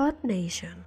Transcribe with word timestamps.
Earth 0.00 0.24
Nation. 0.24 0.86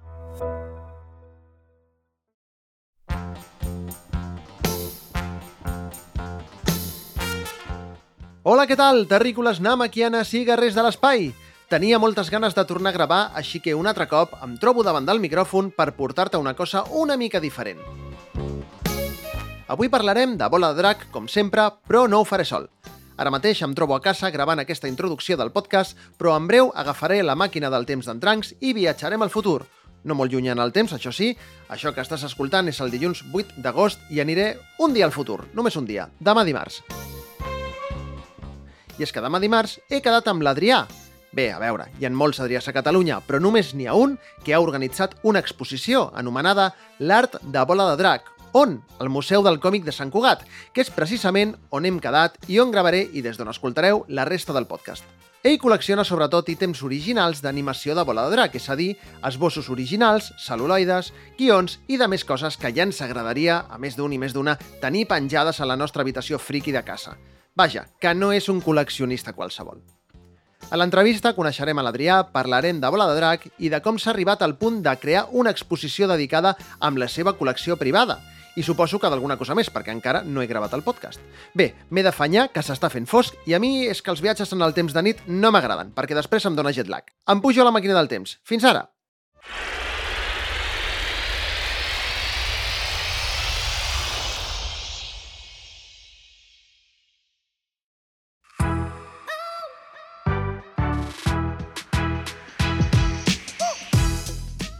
Hola, 8.42 8.66
què 8.66 8.74
tal? 8.76 9.04
Terrícoles, 9.06 9.60
namaquianes 9.62 10.32
i 10.34 10.42
guerrers 10.48 10.74
de 10.74 10.82
l'espai! 10.84 11.28
Tenia 11.70 12.00
moltes 12.02 12.28
ganes 12.30 12.56
de 12.58 12.64
tornar 12.66 12.90
a 12.90 12.96
gravar, 12.96 13.20
així 13.38 13.60
que 13.62 13.76
un 13.78 13.86
altre 13.86 14.08
cop 14.10 14.34
em 14.44 14.58
trobo 14.60 14.82
davant 14.84 15.06
del 15.06 15.22
micròfon 15.22 15.70
per 15.78 15.94
portar-te 15.96 16.40
una 16.42 16.56
cosa 16.58 16.82
una 16.90 17.16
mica 17.16 17.40
diferent. 17.40 17.80
Avui 19.70 19.88
parlarem 19.88 20.34
de 20.36 20.50
Bola 20.50 20.74
de 20.74 20.82
Drac, 20.82 21.06
com 21.14 21.30
sempre, 21.30 21.70
però 21.86 22.04
no 22.10 22.20
ho 22.20 22.28
faré 22.28 22.44
sol. 22.44 22.68
Ara 23.16 23.30
mateix 23.30 23.60
em 23.62 23.74
trobo 23.78 23.94
a 23.94 24.02
casa 24.02 24.30
gravant 24.34 24.58
aquesta 24.58 24.88
introducció 24.90 25.36
del 25.38 25.52
podcast, 25.54 25.94
però 26.18 26.34
en 26.34 26.48
breu 26.50 26.72
agafaré 26.74 27.20
la 27.22 27.36
màquina 27.38 27.70
del 27.70 27.86
temps 27.86 28.08
d'entrancs 28.10 28.56
i 28.60 28.72
viatjarem 28.74 29.22
al 29.22 29.30
futur. 29.30 29.60
No 30.04 30.16
molt 30.18 30.34
lluny 30.34 30.50
en 30.50 30.58
el 30.58 30.74
temps, 30.74 30.92
això 30.92 31.12
sí, 31.14 31.30
això 31.70 31.94
que 31.94 32.02
estàs 32.02 32.26
escoltant 32.26 32.66
és 32.68 32.80
el 32.82 32.90
dilluns 32.90 33.22
8 33.32 33.62
d'agost 33.62 34.02
i 34.10 34.18
aniré 34.20 34.56
un 34.82 34.92
dia 34.92 35.06
al 35.06 35.14
futur, 35.14 35.44
només 35.54 35.78
un 35.78 35.86
dia, 35.86 36.08
demà 36.18 36.42
dimarts. 36.44 36.82
I 38.98 39.06
és 39.06 39.14
que 39.14 39.22
demà 39.22 39.38
dimarts 39.40 39.78
he 39.88 40.02
quedat 40.02 40.26
amb 40.28 40.42
l'Adrià. 40.42 40.82
Bé, 41.34 41.48
a 41.54 41.62
veure, 41.62 41.88
hi 41.98 42.06
ha 42.06 42.10
molts 42.14 42.42
Adriàs 42.42 42.66
a 42.70 42.74
Catalunya, 42.74 43.20
però 43.26 43.40
només 43.42 43.72
n'hi 43.74 43.86
ha 43.86 43.94
un 43.94 44.18
que 44.44 44.54
ha 44.54 44.62
organitzat 44.62 45.16
una 45.22 45.40
exposició 45.42 46.08
anomenada 46.14 46.72
L'Art 46.98 47.40
de 47.42 47.64
Bola 47.66 47.88
de 47.92 47.96
Drac, 48.02 48.28
on? 48.54 48.78
Al 49.02 49.10
Museu 49.10 49.42
del 49.42 49.58
Còmic 49.60 49.84
de 49.84 49.92
Sant 49.92 50.12
Cugat, 50.14 50.46
que 50.72 50.80
és 50.84 50.90
precisament 50.94 51.56
on 51.74 51.84
hem 51.84 51.98
quedat 52.00 52.38
i 52.46 52.60
on 52.62 52.70
gravaré 52.70 53.02
i 53.12 53.22
des 53.22 53.36
d'on 53.36 53.50
escoltareu 53.50 54.04
la 54.08 54.24
resta 54.24 54.54
del 54.54 54.68
podcast. 54.70 55.04
Ell 55.44 55.58
col·lecciona 55.60 56.06
sobretot 56.08 56.48
ítems 56.48 56.80
originals 56.86 57.42
d'animació 57.44 57.92
de 57.98 58.04
bola 58.08 58.22
de 58.24 58.32
drac, 58.32 58.54
és 58.56 58.68
a 58.72 58.76
dir, 58.78 58.94
esbossos 59.28 59.68
originals, 59.68 60.30
celuloides, 60.40 61.10
guions 61.36 61.80
i 61.84 61.98
de 62.00 62.08
més 62.08 62.24
coses 62.24 62.56
que 62.56 62.70
ja 62.72 62.86
ens 62.86 63.02
agradaria, 63.04 63.58
a 63.68 63.76
més 63.76 63.98
d'un 63.98 64.14
i 64.14 64.20
més 64.22 64.32
d'una, 64.32 64.56
tenir 64.80 65.04
penjades 65.10 65.60
a 65.60 65.68
la 65.68 65.76
nostra 65.76 66.00
habitació 66.00 66.40
friki 66.40 66.72
de 66.72 66.80
casa. 66.86 67.18
Vaja, 67.54 67.84
que 68.00 68.14
no 68.14 68.32
és 68.32 68.48
un 68.48 68.62
col·leccionista 68.64 69.34
qualsevol. 69.36 69.82
A 70.70 70.78
l'entrevista 70.80 71.34
coneixerem 71.36 71.76
a 71.76 71.84
l'Adrià, 71.84 72.22
parlarem 72.32 72.80
de 72.80 72.88
Bola 72.88 73.10
de 73.10 73.18
Drac 73.18 73.44
i 73.58 73.68
de 73.68 73.82
com 73.84 73.98
s'ha 74.00 74.14
arribat 74.14 74.40
al 74.42 74.56
punt 74.56 74.80
de 74.86 74.94
crear 74.96 75.26
una 75.32 75.52
exposició 75.52 76.08
dedicada 76.08 76.54
amb 76.80 77.02
la 77.02 77.10
seva 77.12 77.34
col·lecció 77.36 77.76
privada. 77.76 78.22
I 78.56 78.62
suposo 78.62 79.00
que 79.02 79.10
d'alguna 79.10 79.36
cosa 79.40 79.56
més, 79.58 79.70
perquè 79.72 79.90
encara 79.94 80.22
no 80.22 80.42
he 80.42 80.48
gravat 80.50 80.74
el 80.76 80.84
podcast. 80.86 81.22
Bé, 81.54 81.72
m'he 81.90 82.04
d'afanyar, 82.06 82.48
que 82.54 82.62
s'està 82.62 82.90
fent 82.92 83.08
fosc, 83.10 83.34
i 83.50 83.54
a 83.54 83.60
mi 83.62 83.86
és 83.90 84.02
que 84.02 84.14
els 84.14 84.22
viatges 84.22 84.54
en 84.54 84.62
el 84.62 84.74
temps 84.76 84.94
de 84.94 85.02
nit 85.02 85.24
no 85.26 85.50
m'agraden, 85.50 85.94
perquè 85.96 86.14
després 86.14 86.46
em 86.46 86.54
dóna 86.54 86.72
jet 86.72 86.90
lag. 86.90 87.10
Em 87.26 87.42
pujo 87.42 87.62
a 87.62 87.70
la 87.70 87.74
màquina 87.74 87.98
del 87.98 88.10
temps. 88.12 88.38
Fins 88.46 88.66
ara! 88.70 88.86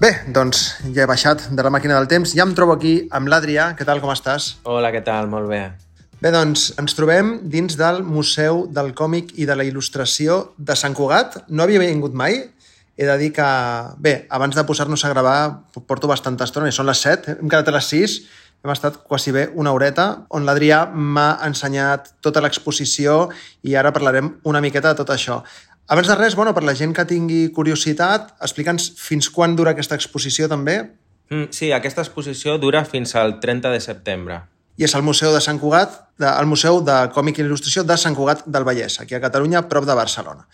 Bé, 0.05 0.11
doncs 0.37 0.59
ja 0.93 1.07
he 1.07 1.09
baixat 1.09 1.47
de 1.57 1.65
la 1.65 1.71
màquina 1.73 1.95
del 1.97 2.05
temps. 2.11 2.35
Ja 2.37 2.45
em 2.45 2.51
trobo 2.53 2.75
aquí 2.75 3.07
amb 3.17 3.31
l'Adrià. 3.33 3.71
Què 3.73 3.87
tal, 3.89 4.03
com 4.03 4.11
estàs? 4.13 4.51
Hola, 4.69 4.91
què 4.93 5.01
tal? 5.07 5.31
Molt 5.33 5.49
bé. 5.49 5.61
Bé, 6.21 6.29
doncs 6.35 6.67
ens 6.77 6.93
trobem 6.99 7.31
dins 7.55 7.79
del 7.81 8.03
Museu 8.05 8.67
del 8.69 8.93
Còmic 8.99 9.33
i 9.41 9.49
de 9.49 9.57
la 9.57 9.65
Il·lustració 9.65 10.37
de 10.61 10.77
Sant 10.77 10.93
Cugat. 10.99 11.39
No 11.49 11.65
havia 11.65 11.81
vingut 11.81 12.13
mai. 12.13 12.37
He 13.01 13.09
de 13.09 13.17
dir 13.23 13.33
que, 13.33 13.49
bé, 13.97 14.15
abans 14.29 14.53
de 14.53 14.69
posar-nos 14.69 15.07
a 15.09 15.15
gravar 15.15 15.39
porto 15.89 16.11
bastanta 16.13 16.45
estona, 16.45 16.69
i 16.69 16.77
són 16.77 16.91
les 16.93 17.01
7, 17.01 17.39
hem 17.41 17.49
quedat 17.49 17.73
a 17.73 17.79
les 17.79 17.89
6, 17.97 18.21
hem 18.61 18.77
estat 18.77 19.01
quasi 19.09 19.33
bé 19.33 19.49
una 19.57 19.73
horeta, 19.73 20.27
on 20.29 20.45
l'Adrià 20.45 20.85
m'ha 20.93 21.31
ensenyat 21.49 22.13
tota 22.21 22.45
l'exposició 22.45 23.31
i 23.65 23.73
ara 23.77 23.93
parlarem 23.93 24.35
una 24.45 24.61
miqueta 24.61 24.93
de 24.93 25.01
tot 25.01 25.17
això. 25.17 25.41
Abans 25.87 26.09
de 26.09 26.15
res, 26.17 26.35
bueno, 26.35 26.55
per 26.57 26.65
la 26.65 26.73
gent 26.77 26.95
que 26.97 27.05
tingui 27.05 27.51
curiositat, 27.53 28.31
explica'ns 28.45 28.89
fins 28.97 29.29
quan 29.29 29.53
dura 29.57 29.75
aquesta 29.75 29.99
exposició 29.99 30.49
també. 30.49 30.79
Mm, 31.29 31.51
sí, 31.53 31.73
aquesta 31.77 32.01
exposició 32.05 32.57
dura 32.59 32.85
fins 32.89 33.13
al 33.21 33.37
30 33.41 33.73
de 33.75 33.83
setembre. 33.85 34.41
I 34.81 34.87
és 34.89 34.95
al 34.97 35.05
Museu 35.05 35.35
de 35.35 35.43
Sant 35.45 35.61
Cugat, 35.61 35.93
de, 36.19 36.27
al 36.27 36.49
Museu 36.49 36.81
de 36.83 36.97
Còmic 37.15 37.39
i 37.39 37.45
Il·lustració 37.45 37.85
de 37.85 37.99
Sant 38.01 38.17
Cugat 38.17 38.47
del 38.49 38.65
Vallès, 38.65 38.97
aquí 39.03 39.15
a 39.15 39.21
Catalunya, 39.21 39.67
prop 39.69 39.85
de 39.85 39.95
Barcelona. 39.95 40.49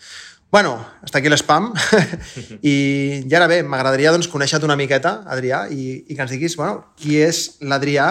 Bueno, 0.51 0.73
està 0.99 1.21
aquí 1.21 1.31
l'espam 1.31 1.69
i, 2.59 2.75
i 3.23 3.35
ara 3.37 3.47
bé, 3.47 3.61
m'agradaria 3.63 4.11
doncs, 4.11 4.27
conèixer-te 4.27 4.67
una 4.67 4.75
miqueta, 4.75 5.21
Adrià, 5.31 5.63
i, 5.71 6.03
i 6.11 6.17
que 6.17 6.25
ens 6.25 6.33
diguis 6.35 6.57
bueno, 6.59 6.91
qui 6.99 7.21
és 7.23 7.61
l'Adrià 7.63 8.09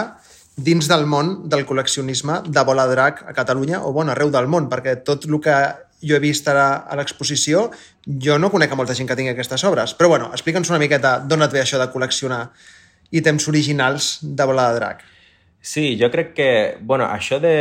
dins 0.56 0.88
del 0.88 1.04
món 1.04 1.50
del 1.52 1.66
col·leccionisme 1.68 2.40
de 2.48 2.64
bola 2.64 2.88
drac 2.88 3.20
a 3.28 3.36
Catalunya 3.36 3.82
o 3.84 3.92
bueno, 3.92 4.14
arreu 4.14 4.32
del 4.32 4.48
món, 4.48 4.70
perquè 4.72 4.96
tot 5.04 5.28
el 5.28 5.36
que 5.44 5.60
jo 6.02 6.16
he 6.16 6.22
vist 6.22 6.48
ara 6.48 6.66
a 6.88 6.98
l'exposició, 6.98 7.68
jo 8.06 8.38
no 8.38 8.50
conec 8.50 8.72
a 8.72 8.78
molta 8.78 8.96
gent 8.96 9.08
que 9.08 9.16
tingui 9.18 9.34
aquestes 9.34 9.64
obres. 9.68 9.94
Però 9.98 10.08
bueno, 10.12 10.30
explica'ns 10.34 10.72
una 10.72 10.80
miqueta 10.82 11.18
d'on 11.20 11.46
et 11.46 11.54
ve 11.54 11.62
això 11.62 11.80
de 11.80 11.88
col·leccionar 11.92 12.46
ítems 13.10 13.48
originals 13.50 14.18
de 14.22 14.46
bola 14.46 14.70
de 14.70 14.78
drac. 14.78 15.06
Sí, 15.60 15.98
jo 16.00 16.08
crec 16.08 16.32
que, 16.32 16.50
bueno, 16.80 17.04
això 17.04 17.36
de 17.40 17.52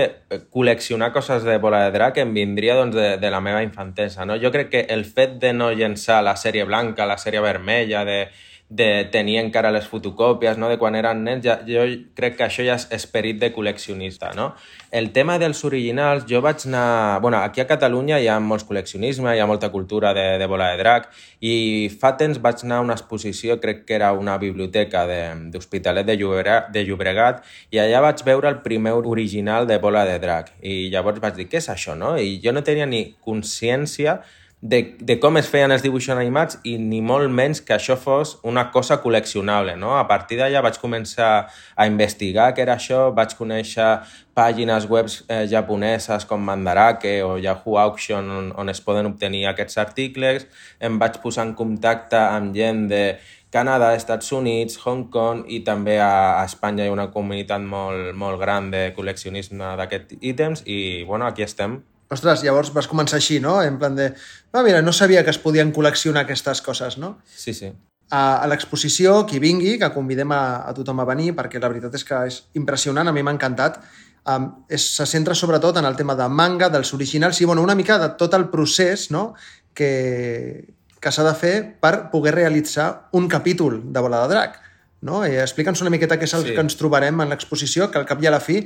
col·leccionar 0.53 1.11
coses 1.11 1.43
de 1.43 1.57
bola 1.59 1.81
de 1.83 1.91
drac 1.91 2.21
em 2.21 2.31
vindria 2.33 2.77
doncs, 2.77 2.95
de, 2.95 3.09
de 3.19 3.31
la 3.31 3.41
meva 3.43 3.63
infantesa, 3.65 4.23
no? 4.23 4.37
Jo 4.39 4.53
crec 4.55 4.69
que 4.71 4.85
el 4.95 5.03
fet 5.03 5.35
de 5.41 5.51
no 5.51 5.73
llençar 5.75 6.21
la 6.23 6.37
sèrie 6.39 6.63
blanca, 6.63 7.09
la 7.09 7.17
sèrie 7.19 7.43
vermella, 7.43 8.05
de, 8.07 8.21
de 8.69 9.09
tenir 9.09 9.39
encara 9.41 9.71
les 9.73 9.87
fotocòpies 9.89 10.59
no? 10.61 10.67
de 10.69 10.77
quan 10.77 10.93
eren 10.93 11.23
nens, 11.25 11.41
ja, 11.41 11.55
jo 11.65 11.81
crec 12.13 12.35
que 12.37 12.45
això 12.45 12.61
ja 12.61 12.75
és 12.77 12.85
esperit 12.93 13.39
de 13.41 13.49
col·leccionista. 13.53 14.29
No? 14.37 14.51
El 14.93 15.09
tema 15.13 15.39
dels 15.41 15.63
originals, 15.65 16.27
jo 16.29 16.41
vaig 16.45 16.67
anar... 16.69 17.19
bueno, 17.21 17.39
aquí 17.41 17.61
a 17.61 17.67
Catalunya 17.67 18.19
hi 18.21 18.29
ha 18.29 18.37
molts 18.39 18.67
col·leccionisme, 18.69 19.33
hi 19.33 19.41
ha 19.41 19.49
molta 19.49 19.71
cultura 19.73 20.13
de, 20.13 20.37
de 20.37 20.47
bola 20.47 20.69
de 20.69 20.77
drac, 20.83 21.09
i 21.41 21.89
fa 21.89 22.13
temps 22.21 22.37
vaig 22.45 22.61
anar 22.67 22.77
a 22.77 22.85
una 22.85 22.97
exposició, 22.97 23.57
crec 23.59 23.87
que 23.89 23.97
era 23.97 24.11
una 24.13 24.37
biblioteca 24.37 25.05
d'Hospitalet 25.09 26.05
de, 26.05 26.19
de, 26.21 26.57
de 26.69 26.83
Llobregat, 26.85 27.41
i 27.73 27.81
allà 27.81 28.03
vaig 28.05 28.21
veure 28.27 28.53
el 28.53 28.61
primer 28.61 28.93
original 29.01 29.65
de 29.65 29.79
bola 29.81 30.05
de 30.05 30.19
drac. 30.21 30.53
I 30.61 30.91
llavors 30.93 31.21
vaig 31.25 31.41
dir, 31.41 31.49
què 31.49 31.57
és 31.57 31.71
això? 31.73 31.97
No? 31.97 32.19
I 32.21 32.37
jo 32.43 32.53
no 32.53 32.61
tenia 32.61 32.85
ni 32.85 33.07
consciència 33.25 34.19
de, 34.61 34.97
de 34.99 35.15
com 35.23 35.37
es 35.39 35.47
feien 35.47 35.71
els 35.71 35.83
dibuixos 35.85 36.11
animats 36.11 36.57
i 36.67 36.73
ni 36.83 36.99
molt 36.99 37.31
menys 37.31 37.61
que 37.63 37.77
això 37.77 37.95
fos 37.95 38.35
una 38.43 38.65
cosa 38.73 38.97
col·leccionable. 38.99 39.77
No? 39.79 39.93
A 39.95 40.03
partir 40.07 40.39
d'allà 40.39 40.61
vaig 40.65 40.79
començar 40.81 41.31
a 41.75 41.87
investigar 41.87 42.49
què 42.55 42.65
era 42.65 42.75
això, 42.75 43.07
vaig 43.15 43.37
conèixer 43.39 43.87
pàgines 44.35 44.87
web 44.91 45.07
eh, 45.07 45.45
japoneses 45.51 46.27
com 46.27 46.43
Mandarake 46.43 47.19
o 47.23 47.37
Yahoo 47.39 47.79
Auction 47.79 48.29
on, 48.35 48.49
on 48.59 48.71
es 48.71 48.83
poden 48.83 49.07
obtenir 49.07 49.45
aquests 49.47 49.79
articles, 49.79 50.47
em 50.79 50.99
vaig 50.99 51.21
posar 51.23 51.47
en 51.47 51.53
contacte 51.55 52.19
amb 52.19 52.55
gent 52.55 52.87
de 52.91 53.03
Canadà, 53.49 53.95
Estats 53.97 54.29
Units, 54.35 54.75
Hong 54.85 55.07
Kong 55.09 55.47
i 55.49 55.63
també 55.65 55.97
a, 56.03 56.41
a 56.41 56.43
Espanya 56.45 56.83
hi 56.85 56.91
ha 56.91 56.97
una 56.97 57.07
comunitat 57.15 57.63
molt, 57.63 58.11
molt 58.13 58.37
gran 58.43 58.69
de 58.75 58.89
col·leccionisme 58.97 59.71
d'aquests 59.79 60.19
ítems 60.19 60.67
i 60.67 61.05
bueno, 61.07 61.25
aquí 61.25 61.47
estem 61.47 61.79
Ostres, 62.09 62.41
llavors 62.41 62.71
vas 62.73 62.87
començar 62.89 63.19
així, 63.19 63.37
no? 63.39 63.59
En 63.61 63.77
plan 63.77 63.93
de, 63.95 64.09
ah, 64.51 64.63
mira, 64.65 64.81
no 64.81 64.93
sabia 64.93 65.21
que 65.23 65.29
es 65.29 65.37
podien 65.37 65.69
col·leccionar 65.75 66.23
aquestes 66.25 66.63
coses, 66.65 66.97
no? 66.97 67.19
Sí, 67.29 67.53
sí. 67.53 67.69
A, 68.09 68.21
a 68.41 68.47
l'exposició, 68.49 69.27
qui 69.29 69.37
vingui, 69.37 69.75
que 69.77 69.91
convidem 69.93 70.33
a, 70.33 70.41
a 70.65 70.73
tothom 70.73 71.03
a 71.03 71.05
venir, 71.05 71.35
perquè 71.37 71.61
la 71.61 71.69
veritat 71.69 71.99
és 71.99 72.05
que 72.07 72.21
és 72.25 72.39
impressionant, 72.57 73.05
a 73.05 73.13
mi 73.13 73.21
m'ha 73.21 73.35
encantat, 73.37 73.77
um, 74.25 74.47
és, 74.65 74.87
se 74.97 75.05
centra 75.05 75.37
sobretot 75.37 75.77
en 75.77 75.85
el 75.85 75.99
tema 75.99 76.15
de 76.17 76.25
manga, 76.33 76.71
dels 76.73 76.95
originals, 76.97 77.41
i 77.41 77.45
bueno, 77.45 77.61
una 77.61 77.77
mica 77.77 77.99
de 78.01 78.09
tot 78.17 78.33
el 78.33 78.47
procés 78.49 79.11
no? 79.13 79.35
que, 79.77 80.73
que 80.97 81.13
s'ha 81.13 81.27
de 81.27 81.35
fer 81.37 81.53
per 81.77 82.09
poder 82.09 82.33
realitzar 82.39 83.09
un 83.13 83.29
capítol 83.29 83.83
de 83.85 84.01
Bola 84.01 84.23
de 84.25 84.33
Drac. 84.33 84.57
No? 85.05 85.21
I 85.27 85.37
explica'ns 85.45 85.85
una 85.85 85.93
miqueta 85.93 86.17
què 86.17 86.25
és 86.25 86.33
el 86.33 86.47
sí. 86.47 86.57
que 86.57 86.65
ens 86.65 86.81
trobarem 86.81 87.21
en 87.21 87.29
l'exposició, 87.29 87.91
que 87.93 88.01
al 88.01 88.09
cap 88.09 88.25
i 88.25 88.27
a 88.27 88.33
la 88.33 88.41
fi 88.41 88.63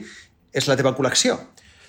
és 0.54 0.72
la 0.72 0.80
teva 0.80 0.96
col·lecció. 0.96 1.42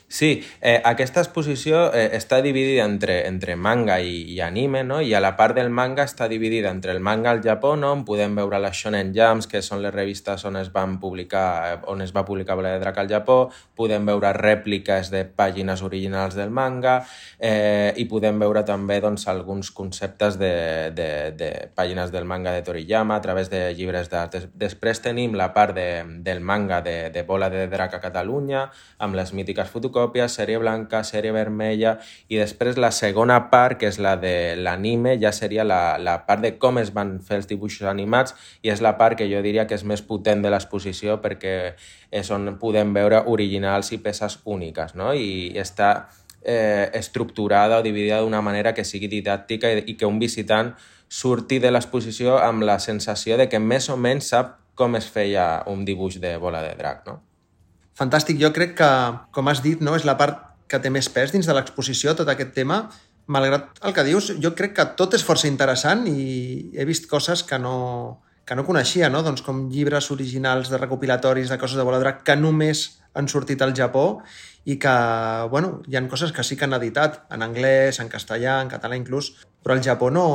Sí, 0.06 0.45
eh, 0.61 0.81
aquesta 0.85 1.23
exposició 1.25 1.89
eh, 1.91 2.11
està 2.15 2.39
dividida 2.45 2.85
entre, 2.85 3.17
entre 3.27 3.56
manga 3.56 3.97
i, 3.99 4.21
i 4.35 4.41
anime, 4.45 4.85
no? 4.85 5.01
i 5.03 5.15
a 5.17 5.21
la 5.21 5.33
part 5.35 5.56
del 5.56 5.73
manga 5.75 6.05
està 6.05 6.29
dividida 6.29 6.71
entre 6.71 6.93
el 6.93 7.01
manga 7.01 7.33
al 7.33 7.41
Japó, 7.43 7.73
no? 7.75 7.91
on 7.97 8.05
podem 8.06 8.37
veure 8.37 8.61
les 8.62 8.77
Shonen 8.79 9.11
Jumps, 9.17 9.49
que 9.51 9.62
són 9.65 9.81
les 9.83 9.95
revistes 9.95 10.45
on 10.47 10.61
es, 10.61 10.69
van 10.71 10.99
publicar, 11.03 11.47
eh, 11.73 11.81
on 11.91 12.05
es 12.05 12.12
va 12.15 12.23
publicar 12.29 12.55
Bola 12.55 12.75
de 12.77 12.83
Drac 12.85 13.01
al 13.01 13.11
Japó, 13.11 13.39
podem 13.75 14.06
veure 14.06 14.31
rèpliques 14.37 15.11
de 15.11 15.25
pàgines 15.25 15.83
originals 15.83 16.37
del 16.39 16.53
manga, 16.55 17.01
eh, 17.41 17.91
i 17.97 18.06
podem 18.06 18.39
veure 18.45 18.62
també 18.69 19.01
doncs, 19.03 19.27
alguns 19.33 19.73
conceptes 19.75 20.39
de, 20.39 20.53
de, 20.95 21.09
de 21.35 21.51
pàgines 21.75 22.15
del 22.15 22.29
manga 22.29 22.53
de 22.55 22.62
Toriyama 22.62 23.17
a 23.17 23.25
través 23.25 23.51
de 23.51 23.65
llibres 23.75 24.12
d'art. 24.12 24.37
Després 24.55 25.03
tenim 25.03 25.35
la 25.35 25.51
part 25.56 25.75
de, 25.75 25.89
del 26.23 26.45
manga 26.45 26.85
de, 26.87 27.11
de 27.11 27.27
Bola 27.27 27.51
de 27.51 27.67
Drac 27.73 27.99
a 27.99 28.05
Catalunya, 28.05 28.69
amb 29.03 29.19
les 29.19 29.35
mítiques 29.35 29.75
fotocopies, 29.75 29.94
fotocòpies, 29.94 30.35
sèrie 30.35 30.58
blanca, 30.58 31.02
sèrie 31.05 31.32
vermella, 31.32 31.99
i 32.29 32.38
després 32.38 32.76
la 32.76 32.91
segona 32.91 33.50
part, 33.50 33.79
que 33.79 33.88
és 33.88 33.99
la 33.99 34.17
de 34.17 34.56
l'anime, 34.56 35.19
ja 35.20 35.32
seria 35.32 35.64
la, 35.64 35.96
la 35.99 36.26
part 36.26 36.43
de 36.43 36.56
com 36.58 36.79
es 36.79 36.93
van 36.93 37.20
fer 37.20 37.38
els 37.38 37.46
dibuixos 37.49 37.88
animats, 37.88 38.35
i 38.62 38.70
és 38.70 38.81
la 38.81 38.96
part 38.99 39.17
que 39.17 39.29
jo 39.31 39.43
diria 39.43 39.67
que 39.67 39.75
és 39.75 39.85
més 39.85 40.02
potent 40.02 40.43
de 40.43 40.50
l'exposició 40.50 41.20
perquè 41.23 41.75
és 42.11 42.31
on 42.31 42.56
podem 42.58 42.93
veure 42.94 43.25
originals 43.26 43.93
i 43.93 43.99
peces 43.99 44.41
úniques, 44.44 44.94
no? 44.94 45.12
I 45.14 45.55
està 45.58 46.08
eh, 46.43 46.91
estructurada 46.94 47.79
o 47.79 47.82
dividida 47.82 48.20
d'una 48.20 48.43
manera 48.43 48.75
que 48.75 48.85
sigui 48.85 49.08
didàctica 49.08 49.70
i, 49.70 49.85
i 49.87 49.96
que 49.96 50.06
un 50.06 50.19
visitant 50.19 50.75
surti 51.08 51.61
de 51.61 51.70
l'exposició 51.70 52.41
amb 52.43 52.64
la 52.67 52.81
sensació 52.81 53.38
de 53.38 53.49
que 53.49 53.61
més 53.61 53.88
o 53.88 53.96
menys 53.96 54.32
sap 54.35 54.58
com 54.75 54.96
es 54.99 55.06
feia 55.06 55.62
un 55.70 55.85
dibuix 55.87 56.19
de 56.19 56.35
bola 56.43 56.62
de 56.64 56.75
drac, 56.75 57.06
no? 57.06 57.20
Fantàstic. 57.99 58.41
Jo 58.43 58.50
crec 58.55 58.75
que, 58.79 58.91
com 59.35 59.49
has 59.50 59.62
dit, 59.62 59.81
no 59.81 59.94
és 59.94 60.06
la 60.06 60.17
part 60.19 60.43
que 60.69 60.81
té 60.82 60.91
més 60.91 61.08
pes 61.12 61.32
dins 61.35 61.46
de 61.46 61.55
l'exposició, 61.55 62.14
tot 62.19 62.29
aquest 62.31 62.55
tema. 62.56 62.85
Malgrat 63.31 63.79
el 63.87 63.94
que 63.96 64.05
dius, 64.05 64.32
jo 64.43 64.52
crec 64.58 64.75
que 64.76 64.87
tot 64.99 65.14
és 65.17 65.25
força 65.25 65.49
interessant 65.49 66.05
i 66.11 66.73
he 66.76 66.85
vist 66.88 67.06
coses 67.08 67.44
que 67.46 67.58
no, 67.58 67.76
que 68.44 68.56
no 68.58 68.67
coneixia, 68.67 69.08
no? 69.08 69.23
doncs 69.25 69.43
com 69.46 69.69
llibres 69.73 70.11
originals 70.12 70.69
de 70.69 70.81
recopilatoris 70.81 71.49
de 71.49 71.58
coses 71.61 71.81
de 71.81 71.87
bola 71.87 72.00
de 72.00 72.05
drac 72.05 72.20
que 72.26 72.37
només 72.37 72.85
han 73.14 73.31
sortit 73.31 73.62
al 73.62 73.73
Japó 73.76 74.20
i 74.69 74.76
que, 74.81 74.94
bueno, 75.52 75.79
hi 75.88 75.96
han 75.96 76.11
coses 76.12 76.32
que 76.32 76.44
sí 76.44 76.56
que 76.56 76.67
han 76.67 76.76
editat 76.76 77.23
en 77.32 77.44
anglès, 77.46 78.00
en 78.00 78.11
castellà, 78.12 78.61
en 78.61 78.73
català 78.73 78.99
inclús, 78.99 79.32
però 79.62 79.76
al 79.76 79.85
Japó 79.85 80.11
no... 80.12 80.26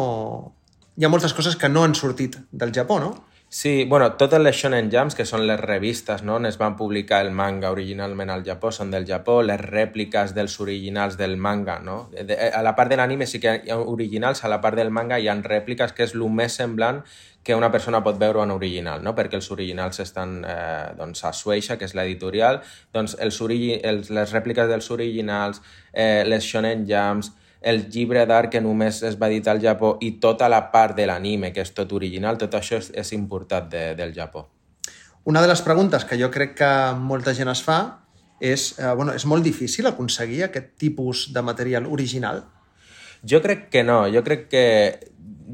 Hi 0.99 1.05
ha 1.05 1.11
moltes 1.11 1.33
coses 1.33 1.55
que 1.55 1.69
no 1.69 1.85
han 1.85 1.93
sortit 1.95 2.35
del 2.51 2.73
Japó, 2.75 2.99
no? 2.99 3.13
Sí, 3.51 3.83
bueno, 3.85 4.13
totes 4.13 4.39
les 4.39 4.55
Shonen 4.55 4.91
Jumps, 4.93 5.15
que 5.17 5.25
són 5.25 5.47
les 5.49 5.57
revistes 5.57 6.21
no, 6.21 6.35
on 6.37 6.45
es 6.45 6.59
van 6.61 6.75
publicar 6.77 7.23
el 7.25 7.31
manga 7.33 7.71
originalment 7.73 8.29
al 8.29 8.43
Japó, 8.45 8.69
són 8.69 8.91
del 8.93 9.07
Japó, 9.09 9.39
les 9.41 9.57
rèpliques 9.57 10.35
dels 10.37 10.59
originals 10.61 11.17
del 11.17 11.33
manga, 11.41 11.79
no? 11.81 11.95
De, 12.13 12.37
a 12.37 12.61
la 12.61 12.75
part 12.77 12.93
de 12.93 12.99
l'anime 13.01 13.25
sí 13.25 13.41
que 13.41 13.55
hi 13.65 13.73
ha 13.73 13.79
originals, 13.81 14.43
a 14.45 14.53
la 14.53 14.61
part 14.61 14.77
del 14.77 14.93
manga 14.93 15.17
hi 15.17 15.25
ha 15.27 15.35
rèpliques, 15.41 15.97
que 15.97 16.05
és 16.05 16.13
el 16.13 16.27
més 16.29 16.59
semblant 16.61 17.01
que 17.41 17.57
una 17.57 17.71
persona 17.73 18.03
pot 18.05 18.21
veure 18.21 18.45
en 18.45 18.53
original, 18.53 19.01
no? 19.01 19.15
perquè 19.17 19.39
els 19.39 19.49
originals 19.49 19.97
estan 20.03 20.43
eh, 20.45 20.93
doncs, 20.99 21.23
a 21.25 21.33
Sueisha, 21.33 21.79
que 21.81 21.89
és 21.89 21.97
l'editorial, 21.97 22.61
doncs 22.93 23.17
els 23.17 23.41
els, 23.41 24.11
les 24.13 24.33
rèpliques 24.37 24.69
dels 24.69 24.91
originals, 24.91 25.63
eh, 25.91 26.21
les 26.27 26.45
Shonen 26.45 26.85
Jumps, 26.85 27.33
el 27.61 27.89
llibre 27.91 28.25
d'art 28.25 28.51
que 28.53 28.61
només 28.63 29.01
es 29.03 29.17
va 29.19 29.27
editar 29.27 29.55
al 29.55 29.61
Japó 29.63 29.97
i 30.01 30.13
tota 30.23 30.47
la 30.49 30.61
part 30.71 30.95
de 30.95 31.07
l'anime, 31.09 31.51
que 31.53 31.63
és 31.65 31.73
tot 31.75 31.91
original, 31.93 32.37
tot 32.39 32.55
això 32.55 32.79
és, 32.79 32.91
és 32.95 33.11
importat 33.17 33.67
de, 33.71 33.83
del 33.99 34.13
Japó. 34.15 34.47
Una 35.27 35.41
de 35.41 35.49
les 35.51 35.61
preguntes 35.61 36.05
que 36.07 36.17
jo 36.19 36.31
crec 36.31 36.55
que 36.57 36.71
molta 36.95 37.35
gent 37.35 37.51
es 37.51 37.61
fa 37.65 37.79
és, 38.39 38.71
eh, 38.79 38.93
bueno, 38.95 39.13
és 39.13 39.25
molt 39.27 39.43
difícil 39.43 39.87
aconseguir 39.87 40.45
aquest 40.45 40.71
tipus 40.79 41.27
de 41.33 41.43
material 41.43 41.85
original? 41.85 42.45
Jo 43.27 43.41
crec 43.43 43.67
que 43.69 43.83
no, 43.83 44.05
jo 44.07 44.23
crec 44.23 44.47
que 44.47 44.65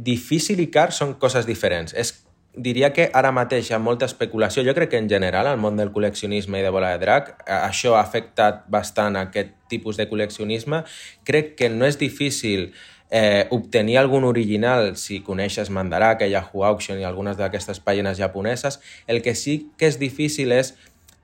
difícil 0.06 0.62
i 0.62 0.70
car 0.70 0.92
són 0.94 1.16
coses 1.18 1.48
diferents. 1.50 1.96
És 1.98 2.14
diria 2.58 2.92
que 2.94 3.10
ara 3.14 3.32
mateix 3.36 3.70
hi 3.70 3.76
ha 3.76 3.80
molta 3.80 4.08
especulació. 4.10 4.64
Jo 4.66 4.74
crec 4.78 4.92
que 4.94 5.02
en 5.02 5.10
general 5.10 5.48
al 5.48 5.62
món 5.62 5.78
del 5.80 5.92
col·leccionisme 5.96 6.60
i 6.60 6.66
de 6.66 6.72
bola 6.74 6.94
de 6.96 7.04
drac 7.04 7.32
això 7.46 7.96
ha 7.96 8.04
afectat 8.04 8.66
bastant 8.72 9.18
aquest 9.20 9.54
tipus 9.70 9.98
de 9.98 10.08
col·leccionisme. 10.10 10.84
Crec 11.28 11.56
que 11.60 11.70
no 11.70 11.88
és 11.88 12.00
difícil 12.02 12.72
eh, 13.10 13.48
obtenir 13.52 13.98
algun 13.98 14.24
original 14.24 14.96
si 14.98 15.22
coneixes 15.24 15.70
Mandaraka, 15.70 16.28
Yahoo 16.28 16.66
Auction 16.66 17.00
i 17.00 17.08
algunes 17.08 17.38
d'aquestes 17.38 17.80
pàgines 17.80 18.18
japoneses. 18.18 18.80
El 19.08 19.22
que 19.22 19.36
sí 19.36 19.72
que 19.78 19.90
és 19.92 20.00
difícil 20.00 20.52
és 20.56 20.76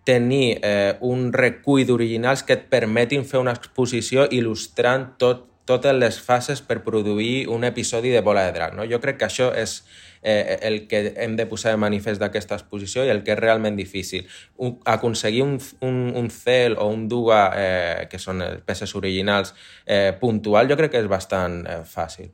tenir 0.04 0.60
eh, 0.64 0.98
un 1.02 1.30
recull 1.34 1.86
d'originals 1.86 2.44
que 2.44 2.58
et 2.58 2.68
permetin 2.72 3.26
fer 3.28 3.40
una 3.42 3.54
exposició 3.54 4.26
il·lustrant 4.34 5.12
tot, 5.22 5.51
totes 5.66 5.96
les 5.96 6.20
fases 6.20 6.62
per 6.62 6.82
produir 6.84 7.48
un 7.50 7.64
episodi 7.64 8.10
de 8.10 8.22
bola 8.22 8.46
de 8.48 8.54
drac. 8.56 8.74
No? 8.76 8.86
Jo 8.90 9.00
crec 9.02 9.20
que 9.20 9.28
això 9.28 9.52
és, 9.56 9.84
eh, 10.22 10.60
el 10.62 10.88
que 10.88 11.14
hem 11.18 11.36
de 11.36 11.46
posar 11.46 11.72
de 11.72 11.82
manifest 11.82 12.22
d'aquesta 12.22 12.58
exposició 12.58 13.06
i 13.06 13.10
el 13.14 13.24
que 13.24 13.34
és 13.36 13.40
realment 13.40 13.78
difícil. 13.78 14.28
Un, 14.58 14.80
aconseguir 14.86 15.44
un, 15.44 15.58
un, 15.82 16.00
un 16.16 16.30
cel 16.30 16.78
o 16.78 16.88
un 16.88 17.08
duga, 17.08 17.42
eh, 17.56 18.08
que 18.12 18.20
són 18.20 18.44
peces 18.66 18.96
originals, 18.96 19.54
eh, 19.86 20.14
puntual, 20.20 20.70
jo 20.70 20.78
crec 20.80 20.96
que 20.96 21.04
és 21.04 21.10
bastant 21.12 21.62
eh, 21.66 21.82
fàcil. 21.86 22.32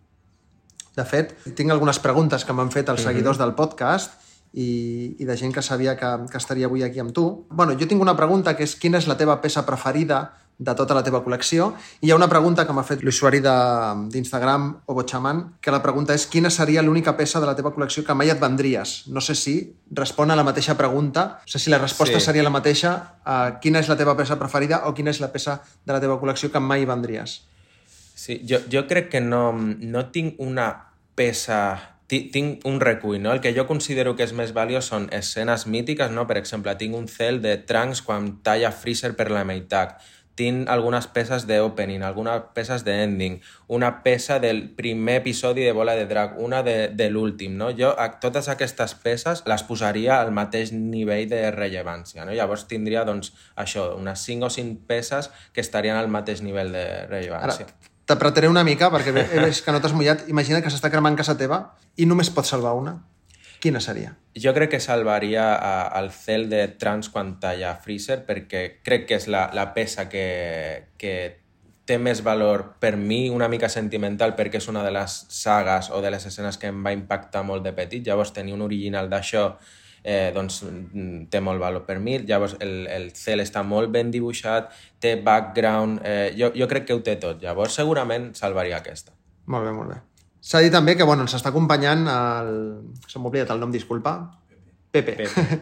De 0.97 1.05
fet, 1.05 1.35
tinc 1.53 1.69
algunes 1.71 1.99
preguntes 2.01 2.43
que 2.43 2.55
m'han 2.57 2.71
fet 2.73 2.89
els 2.89 3.03
mhm. 3.03 3.11
seguidors 3.11 3.37
mm 3.37 3.41
-hmm. 3.41 3.45
del 3.45 3.55
podcast 3.55 4.23
i, 4.53 5.15
i 5.19 5.25
de 5.25 5.37
gent 5.37 5.53
que 5.53 5.61
sabia 5.61 5.95
que, 5.97 6.07
que 6.31 6.37
estaria 6.37 6.65
avui 6.65 6.83
aquí 6.83 6.99
amb 6.99 7.13
tu. 7.13 7.45
bueno, 7.49 7.73
jo 7.73 7.87
tinc 7.87 8.01
una 8.01 8.15
pregunta 8.15 8.55
que 8.55 8.63
és 8.63 8.75
quina 8.75 8.97
és 8.97 9.07
la 9.07 9.17
teva 9.17 9.41
peça 9.41 9.65
preferida 9.65 10.33
de 10.57 10.73
tota 10.73 10.95
la 10.97 11.03
teva 11.05 11.21
col·lecció. 11.21 11.69
I 12.01 12.07
hi 12.07 12.11
ha 12.11 12.17
una 12.17 12.29
pregunta 12.29 12.65
que 12.65 12.73
m'ha 12.73 12.85
fet 12.85 13.03
l'usuari 13.05 13.39
d'Instagram, 13.43 14.69
Obochaman, 14.89 15.43
que 15.61 15.73
la 15.73 15.81
pregunta 15.83 16.15
és 16.17 16.25
quina 16.25 16.49
seria 16.49 16.81
l'única 16.81 17.13
peça 17.17 17.39
de 17.39 17.49
la 17.49 17.55
teva 17.57 17.73
col·lecció 17.75 18.03
que 18.05 18.15
mai 18.17 18.33
et 18.33 18.41
vendries? 18.41 19.03
No 19.13 19.21
sé 19.21 19.35
si 19.37 19.57
respon 19.91 20.33
a 20.33 20.39
la 20.39 20.45
mateixa 20.47 20.77
pregunta, 20.77 21.27
no 21.45 21.53
sé 21.53 21.61
si 21.61 21.73
la 21.73 21.81
resposta 21.81 22.17
sí. 22.17 22.25
seria 22.25 22.45
la 22.45 22.53
mateixa, 22.53 22.95
uh, 23.21 23.59
quina 23.61 23.83
és 23.83 23.91
la 23.91 23.99
teva 23.99 24.17
peça 24.17 24.39
preferida 24.41 24.85
o 24.89 24.95
quina 24.97 25.13
és 25.13 25.21
la 25.21 25.29
peça 25.33 25.59
de 25.85 25.93
la 25.93 26.01
teva 26.01 26.17
col·lecció 26.17 26.49
que 26.51 26.63
mai 26.63 26.89
vendries? 26.89 27.43
Sí, 28.17 28.41
jo, 28.49 28.63
jo 28.71 28.87
crec 28.89 29.11
que 29.13 29.21
no, 29.21 29.51
no 29.53 30.07
tinc 30.09 30.41
una 30.41 30.71
peça 31.17 31.93
tinc 32.07 32.63
un 32.63 32.79
recull, 32.79 33.17
no? 33.19 33.33
El 33.35 33.41
que 33.43 33.51
jo 33.51 33.65
considero 33.67 34.13
que 34.15 34.23
és 34.23 34.31
més 34.31 34.53
valiós 34.55 34.87
són 34.87 35.09
escenes 35.11 35.65
mítiques, 35.67 36.11
no? 36.15 36.23
Per 36.27 36.37
exemple, 36.39 36.71
tinc 36.79 36.95
un 36.95 37.09
cel 37.11 37.41
de 37.43 37.57
Trunks 37.67 38.01
quan 38.05 38.37
talla 38.47 38.71
Freezer 38.71 39.11
per 39.19 39.27
la 39.29 39.43
meitat 39.43 39.97
tinc 40.37 40.69
algunes 40.69 41.07
peces 41.09 41.47
d'opening, 41.49 42.03
algunes 42.05 42.45
peces 42.53 42.85
d'ending, 42.85 43.39
una 43.73 43.89
peça 44.05 44.37
del 44.39 44.61
primer 44.77 45.17
episodi 45.23 45.65
de 45.65 45.73
Bola 45.73 45.95
de 45.97 46.05
Drac, 46.05 46.37
una 46.37 46.61
de, 46.63 46.77
de 46.93 47.09
l'últim, 47.09 47.57
no? 47.57 47.71
Jo 47.75 47.95
a, 47.97 48.11
totes 48.21 48.47
aquestes 48.53 48.93
peces 49.01 49.43
les 49.49 49.65
posaria 49.67 50.21
al 50.21 50.31
mateix 50.35 50.71
nivell 50.75 51.25
de 51.31 51.41
rellevància, 51.55 52.23
no? 52.23 52.37
Llavors 52.37 52.67
tindria, 52.69 53.03
doncs, 53.07 53.33
això, 53.57 53.89
unes 53.97 54.23
5 54.29 54.45
o 54.45 54.53
5 54.53 54.87
peces 54.87 55.31
que 55.53 55.65
estarien 55.65 55.97
al 55.97 56.11
mateix 56.13 56.45
nivell 56.45 56.71
de 56.75 56.87
rellevància. 57.09 57.65
Ara, 57.65 57.93
t'apretaré 58.07 58.47
una 58.47 58.63
mica 58.63 58.91
perquè 58.93 59.11
he 59.25 59.43
vist 59.43 59.65
que 59.65 59.73
no 59.73 59.81
t'has 59.81 59.97
mullat. 59.97 60.27
Imagina 60.31 60.61
que 60.61 60.71
s'està 60.71 60.93
cremant 60.93 61.17
casa 61.17 61.35
teva 61.39 61.63
i 61.97 62.05
només 62.05 62.29
pots 62.31 62.53
salvar 62.53 62.77
una. 62.77 62.99
Quina 63.63 63.81
seria? 63.81 64.13
Jo 64.37 64.53
crec 64.53 64.75
que 64.75 64.79
salvaria 64.79 65.47
el 65.97 66.11
cel 66.13 66.45
de 66.49 66.67
Trans 66.77 67.09
quan 67.09 67.37
talla 67.41 67.73
Freezer 67.81 68.21
perquè 68.27 68.63
crec 68.85 69.07
que 69.09 69.17
és 69.17 69.25
la, 69.33 69.47
la 69.57 69.71
peça 69.73 70.05
que, 70.11 70.27
que 71.01 71.15
té 71.87 71.97
més 71.97 72.21
valor 72.21 72.65
per 72.81 72.93
mi, 72.99 73.29
una 73.31 73.47
mica 73.47 73.69
sentimental, 73.71 74.35
perquè 74.37 74.59
és 74.59 74.67
una 74.67 74.83
de 74.85 74.91
les 74.93 75.17
sagues 75.33 75.89
o 75.89 76.01
de 76.03 76.11
les 76.13 76.25
escenes 76.29 76.59
que 76.59 76.69
em 76.69 76.83
va 76.85 76.93
impactar 76.93 77.45
molt 77.47 77.63
de 77.65 77.73
petit. 77.73 78.03
Llavors, 78.05 78.33
tenir 78.35 78.53
un 78.53 78.65
original 78.65 79.09
d'això 79.09 79.47
eh, 80.03 80.29
doncs, 80.35 80.59
té 81.31 81.41
molt 81.43 81.63
valor 81.63 81.87
per 81.87 81.97
mi. 82.03 82.17
Llavors, 82.27 82.57
el, 82.63 82.75
el 82.91 83.09
cel 83.15 83.41
està 83.43 83.63
molt 83.63 83.93
ben 83.95 84.11
dibuixat, 84.11 84.69
té 84.99 85.15
background... 85.23 86.03
Eh, 86.03 86.35
jo, 86.37 86.51
jo 86.55 86.67
crec 86.67 86.89
que 86.91 86.97
ho 86.97 87.01
té 87.03 87.15
tot. 87.23 87.41
Llavors, 87.43 87.79
segurament 87.79 88.33
salvaria 88.37 88.83
aquesta. 88.83 89.15
Molt 89.47 89.69
bé, 89.69 89.73
molt 89.79 89.95
bé. 89.95 90.03
S'ha 90.41 90.61
dit 90.63 90.73
també 90.73 90.95
que 90.95 91.07
bueno, 91.07 91.25
ens 91.25 91.35
està 91.37 91.51
acompanyant 91.51 92.07
el... 92.11 92.53
Se 93.07 93.19
m'ha 93.19 93.31
oblidat 93.31 93.51
el 93.55 93.61
nom, 93.63 93.73
disculpa. 93.73 94.17
Pepe. 94.91 95.17
Pepe. 95.17 95.59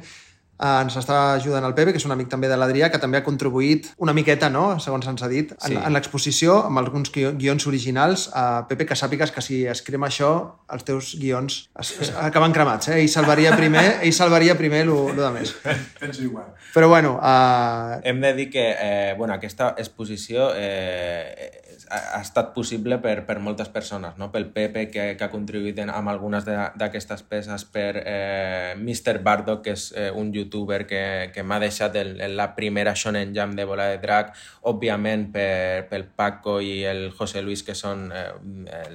Uh, 0.56 0.82
ens 0.86 0.96
està 1.00 1.18
ajudant 1.36 1.66
el 1.68 1.74
Pepe, 1.76 1.92
que 1.96 2.00
és 2.00 2.06
un 2.08 2.14
amic 2.16 2.30
també 2.32 2.48
de 2.52 2.58
l'Adrià, 2.60 2.92
que 2.92 3.00
també 3.02 3.20
ha 3.20 3.26
contribuït 3.26 3.90
una 4.04 4.14
miqueta, 4.16 4.50
no?, 4.54 4.78
segons 4.84 5.08
ens 5.10 5.26
ha 5.26 5.30
dit, 5.32 5.52
en, 5.58 5.74
sí. 5.74 5.80
en 5.80 5.96
l'exposició, 5.96 6.60
amb 6.70 6.80
alguns 6.84 7.12
guions 7.16 7.68
originals. 7.72 8.28
Uh, 8.30 8.62
Pepe, 8.70 8.88
que 8.88 9.00
sàpigues 9.00 9.34
que 9.36 9.44
si 9.44 9.64
es 9.72 9.82
crema 9.86 10.12
això, 10.12 10.32
els 10.76 10.86
teus 10.88 11.16
guions 11.20 11.58
es, 11.82 11.96
es, 12.06 12.14
acaben 12.30 12.56
cremats, 12.56 12.92
eh? 12.92 13.02
Ell 13.02 13.12
salvaria 13.12 13.56
primer, 13.58 13.86
ell 13.98 14.16
salvaria 14.16 14.58
primer 14.60 14.86
el 14.86 14.94
de 15.18 15.34
més. 15.40 15.56
Penso 16.04 16.24
igual. 16.24 16.54
Però 16.76 16.92
bueno... 16.92 17.18
Uh... 17.18 18.00
Hem 18.04 18.22
de 18.22 18.36
dir 18.38 18.50
que 18.54 18.70
eh, 18.76 19.14
bueno, 19.18 19.34
aquesta 19.34 19.74
exposició 19.80 20.52
eh, 20.56 21.65
ha 21.90 22.22
estat 22.22 22.54
possible 22.56 22.98
per, 23.04 23.26
per 23.28 23.38
moltes 23.44 23.70
persones, 23.70 24.18
no? 24.18 24.30
pel 24.32 24.48
Pepe, 24.54 24.86
que, 24.92 25.06
que 25.18 25.26
ha 25.26 25.32
contribuït 25.32 25.80
en, 25.84 25.92
amb 25.94 26.12
algunes 26.12 26.46
d'aquestes 26.46 27.24
peces, 27.30 27.66
per 27.72 28.02
eh, 28.02 28.74
Mr. 28.78 29.20
Bardo, 29.26 29.60
que 29.66 29.76
és 29.76 29.88
eh, 29.96 30.10
un 30.12 30.32
youtuber 30.34 30.84
que, 30.90 31.04
que 31.34 31.44
m'ha 31.44 31.60
deixat 31.64 31.98
el, 32.02 32.16
la 32.36 32.50
primera 32.58 32.96
Shonen 32.96 33.36
Jam 33.36 33.56
de 33.58 33.68
Bola 33.70 33.90
de 33.94 34.00
Drac, 34.04 34.34
òbviament 34.72 35.30
per, 35.34 35.86
pel 35.92 36.08
Paco 36.16 36.60
i 36.62 36.84
el 36.90 37.10
José 37.16 37.44
Luis, 37.46 37.64
que 37.64 37.78
són 37.78 38.10
eh, 38.14 38.30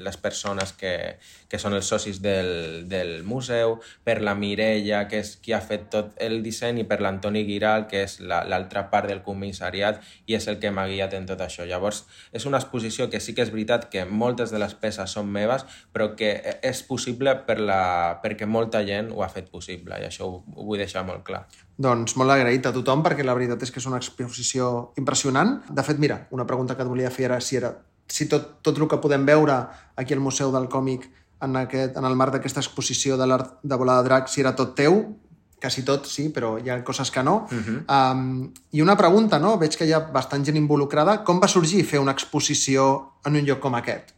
les 0.00 0.18
persones 0.20 0.74
que, 0.74 0.94
que 1.50 1.58
són 1.58 1.74
els 1.74 1.88
socis 1.90 2.20
del, 2.22 2.86
del 2.88 3.24
museu, 3.26 3.80
per 4.06 4.20
la 4.22 4.36
Mireia, 4.38 5.02
que 5.10 5.18
és 5.24 5.34
qui 5.42 5.52
ha 5.52 5.60
fet 5.60 5.88
tot 5.90 6.14
el 6.22 6.38
disseny, 6.44 6.84
i 6.84 6.86
per 6.86 7.00
l'Antoni 7.02 7.42
Giral, 7.48 7.88
que 7.90 8.04
és 8.06 8.20
l'altra 8.22 8.84
la, 8.84 8.90
part 8.92 9.10
del 9.10 9.24
comissariat 9.26 9.98
i 10.30 10.38
és 10.38 10.46
el 10.48 10.60
que 10.62 10.70
m'ha 10.70 10.86
guiat 10.86 11.16
en 11.18 11.26
tot 11.26 11.42
això. 11.42 11.66
Llavors, 11.66 12.04
és 12.32 12.46
una 12.46 12.60
exposició 12.62 13.08
que 13.10 13.20
sí 13.20 13.34
que 13.34 13.42
és 13.42 13.50
veritat 13.50 13.88
que 13.90 14.06
moltes 14.06 14.54
de 14.54 14.62
les 14.62 14.76
peces 14.78 15.16
són 15.18 15.26
meves, 15.34 15.66
però 15.92 16.12
que 16.14 16.30
és 16.62 16.84
possible 16.86 17.34
per 17.48 17.58
la, 17.58 17.82
perquè 18.22 18.46
molta 18.46 18.84
gent 18.86 19.10
ho 19.10 19.26
ha 19.26 19.32
fet 19.32 19.50
possible 19.50 19.98
i 19.98 20.06
això 20.06 20.30
ho, 20.30 20.40
ho 20.54 20.70
vull 20.70 20.78
deixar 20.78 21.02
molt 21.08 21.26
clar. 21.26 21.44
Doncs 21.80 22.14
molt 22.20 22.34
agraït 22.34 22.66
a 22.68 22.74
tothom 22.76 23.02
perquè 23.02 23.24
la 23.26 23.34
veritat 23.34 23.62
és 23.64 23.72
que 23.72 23.80
és 23.80 23.88
una 23.88 23.98
exposició 23.98 24.90
impressionant. 25.00 25.56
De 25.70 25.82
fet, 25.82 25.98
mira, 25.98 26.26
una 26.36 26.46
pregunta 26.46 26.76
que 26.76 26.84
et 26.84 26.90
volia 26.90 27.10
fer 27.10 27.30
era 27.30 27.40
si, 27.40 27.56
era, 27.56 27.72
si 28.06 28.28
tot, 28.28 28.60
tot 28.62 28.78
el 28.78 28.86
que 28.86 29.00
podem 29.00 29.24
veure 29.26 29.56
aquí 29.96 30.14
al 30.14 30.22
Museu 30.22 30.52
del 30.52 30.68
Còmic 30.68 31.08
en, 31.42 31.56
aquest, 31.56 31.96
en 31.96 32.04
el 32.04 32.16
marc 32.16 32.36
d'aquesta 32.36 32.62
exposició 32.62 33.16
de 33.16 33.26
l'art 33.26 33.58
de 33.62 33.78
volar 33.80 34.00
de 34.00 34.08
drac, 34.08 34.28
si 34.28 34.40
era 34.44 34.54
tot 34.56 34.76
teu, 34.78 35.02
quasi 35.60 35.84
tot 35.84 36.06
sí, 36.08 36.28
però 36.32 36.54
hi 36.58 36.70
ha 36.70 36.80
coses 36.84 37.10
que 37.10 37.22
no. 37.22 37.46
Uh 37.50 37.58
-huh. 37.58 38.12
um, 38.14 38.52
I 38.72 38.80
una 38.80 38.96
pregunta, 38.96 39.38
no? 39.38 39.58
Veig 39.58 39.76
que 39.76 39.86
hi 39.86 39.92
ha 39.92 40.00
bastant 40.00 40.44
gent 40.44 40.56
involucrada. 40.56 41.22
Com 41.24 41.40
va 41.40 41.48
sorgir 41.48 41.84
fer 41.84 42.00
una 42.00 42.12
exposició 42.12 43.12
en 43.24 43.36
un 43.36 43.44
lloc 43.44 43.60
com 43.60 43.74
aquest? 43.74 44.14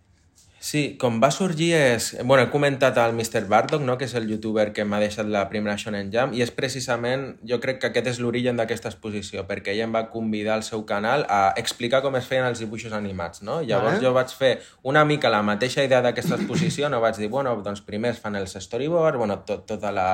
Sí, 0.62 0.94
com 0.94 1.16
va 1.18 1.32
sorgir 1.34 1.72
és... 1.74 2.04
bueno, 2.22 2.44
he 2.44 2.50
comentat 2.52 2.94
al 3.02 3.16
Mr. 3.16 3.48
Bardock, 3.50 3.82
no? 3.82 3.96
que 3.98 4.06
és 4.06 4.12
el 4.14 4.28
youtuber 4.30 4.68
que 4.70 4.84
m'ha 4.86 5.00
deixat 5.02 5.26
la 5.26 5.40
primera 5.50 5.74
Shonen 5.74 6.12
Jam, 6.12 6.36
i 6.38 6.42
és 6.44 6.52
precisament, 6.54 7.24
jo 7.50 7.56
crec 7.58 7.80
que 7.82 7.88
aquest 7.88 8.10
és 8.12 8.20
l'origen 8.22 8.60
d'aquesta 8.60 8.92
exposició, 8.92 9.42
perquè 9.48 9.72
ell 9.72 9.80
em 9.88 9.96
va 9.96 10.04
convidar 10.12 10.54
al 10.54 10.62
seu 10.62 10.84
canal 10.86 11.24
a 11.26 11.40
explicar 11.58 11.98
com 12.04 12.14
es 12.14 12.28
feien 12.30 12.46
els 12.46 12.62
dibuixos 12.62 12.94
animats, 12.94 13.42
no? 13.42 13.56
Llavors 13.66 13.96
vale. 13.96 14.04
jo 14.06 14.12
vaig 14.14 14.34
fer 14.38 14.52
una 14.86 15.02
mica 15.08 15.32
la 15.34 15.40
mateixa 15.42 15.82
idea 15.82 15.98
d'aquesta 16.04 16.38
exposició, 16.38 16.86
no 16.94 17.00
vaig 17.02 17.18
dir, 17.18 17.30
bueno, 17.32 17.56
doncs 17.66 17.82
primer 17.82 18.12
es 18.14 18.20
fan 18.22 18.38
els 18.38 18.54
storyboards, 18.54 19.18
bueno, 19.18 19.40
tot, 19.48 19.64
tota 19.66 19.90
la... 19.90 20.12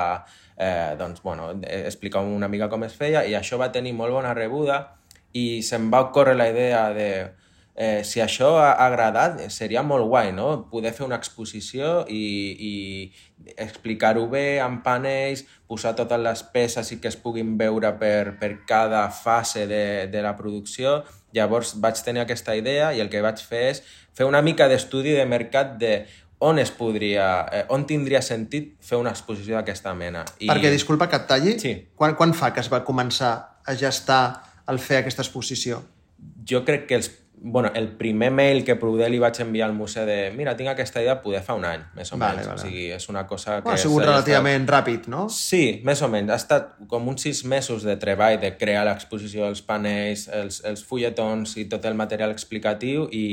Eh, 0.56 0.94
doncs, 0.98 1.20
bueno, 1.22 1.50
explicar 1.60 2.24
una 2.24 2.48
mica 2.48 2.70
com 2.72 2.88
es 2.88 2.96
feia, 2.96 3.26
i 3.28 3.36
això 3.36 3.60
va 3.60 3.68
tenir 3.76 3.92
molt 4.00 4.16
bona 4.16 4.32
rebuda, 4.32 4.80
i 5.36 5.60
se'm 5.60 5.92
va 5.92 6.06
ocórrer 6.08 6.38
la 6.40 6.48
idea 6.48 6.86
de 6.96 7.10
eh, 7.78 8.02
si 8.02 8.18
això 8.18 8.56
ha 8.58 8.72
agradat, 8.82 9.38
seria 9.54 9.84
molt 9.86 10.08
guai, 10.10 10.32
no? 10.34 10.48
Poder 10.72 10.90
fer 10.96 11.04
una 11.06 11.14
exposició 11.20 12.02
i, 12.10 12.24
i 12.58 13.52
explicar-ho 13.54 14.24
bé 14.32 14.58
amb 14.58 14.82
panells, 14.82 15.44
posar 15.70 15.94
totes 15.94 16.18
les 16.18 16.42
peces 16.50 16.90
i 16.90 16.98
que 16.98 17.06
es 17.12 17.16
puguin 17.22 17.54
veure 17.60 17.92
per, 18.00 18.34
per 18.40 18.50
cada 18.66 19.04
fase 19.14 19.68
de, 19.70 19.84
de 20.10 20.22
la 20.26 20.34
producció. 20.36 21.04
Llavors 21.36 21.76
vaig 21.78 22.00
tenir 22.02 22.24
aquesta 22.24 22.56
idea 22.58 22.90
i 22.96 23.04
el 23.04 23.12
que 23.12 23.22
vaig 23.22 23.38
fer 23.46 23.68
és 23.76 23.84
fer 24.16 24.26
una 24.26 24.42
mica 24.42 24.66
d'estudi 24.66 25.14
de 25.14 25.28
mercat 25.30 25.76
de 25.78 26.00
on 26.42 26.58
es 26.58 26.74
podria, 26.74 27.28
eh, 27.52 27.62
on 27.74 27.86
tindria 27.86 28.24
sentit 28.26 28.74
fer 28.82 28.98
una 28.98 29.14
exposició 29.14 29.54
d'aquesta 29.54 29.94
mena. 29.94 30.24
I... 30.40 30.50
Perquè, 30.50 30.74
disculpa 30.74 31.06
que 31.06 31.22
et 31.22 31.30
talli, 31.30 31.54
sí. 31.62 31.76
quan, 31.94 32.18
quan 32.18 32.34
fa 32.34 32.50
que 32.50 32.62
es 32.62 32.72
va 32.74 32.82
començar 32.86 33.32
a 33.62 33.78
gestar 33.78 34.22
el 34.66 34.82
fer 34.82 35.04
aquesta 35.04 35.22
exposició? 35.22 35.84
Jo 36.42 36.64
crec 36.66 36.88
que 36.90 36.98
els 36.98 37.10
bueno, 37.40 37.70
el 37.74 37.88
primer 37.88 38.30
mail 38.30 38.64
que 38.64 38.74
poder 38.76 39.10
li 39.10 39.18
vaig 39.22 39.38
enviar 39.42 39.68
al 39.68 39.74
museu 39.76 40.06
de 40.08 40.30
mira, 40.34 40.56
tinc 40.58 40.72
aquesta 40.72 41.02
idea, 41.02 41.18
poder 41.22 41.42
fa 41.46 41.54
un 41.58 41.64
any, 41.68 41.84
més 41.96 42.10
o 42.12 42.18
vale, 42.18 42.42
menys. 42.42 42.48
Vale. 42.48 42.60
O 42.60 42.64
sigui, 42.64 42.86
és 42.94 43.08
una 43.08 43.26
cosa 43.26 43.58
que... 43.58 43.68
Bueno, 43.68 43.78
ha 43.78 43.82
sigut 43.82 44.04
relativament 44.04 44.64
estat... 44.64 44.74
ràpid, 44.74 45.08
no? 45.12 45.26
Sí, 45.32 45.62
més 45.86 46.02
o 46.02 46.08
menys. 46.12 46.32
Ha 46.34 46.40
estat 46.42 46.72
com 46.90 47.10
uns 47.12 47.26
sis 47.26 47.44
mesos 47.48 47.86
de 47.86 47.98
treball 48.00 48.38
de 48.42 48.54
crear 48.58 48.84
l'exposició, 48.88 49.46
els 49.48 49.62
panells, 49.66 50.26
els, 50.40 50.62
els 50.68 50.84
fulletons 50.84 51.56
i 51.62 51.68
tot 51.70 51.86
el 51.88 51.98
material 51.98 52.34
explicatiu 52.34 53.06
i, 53.12 53.26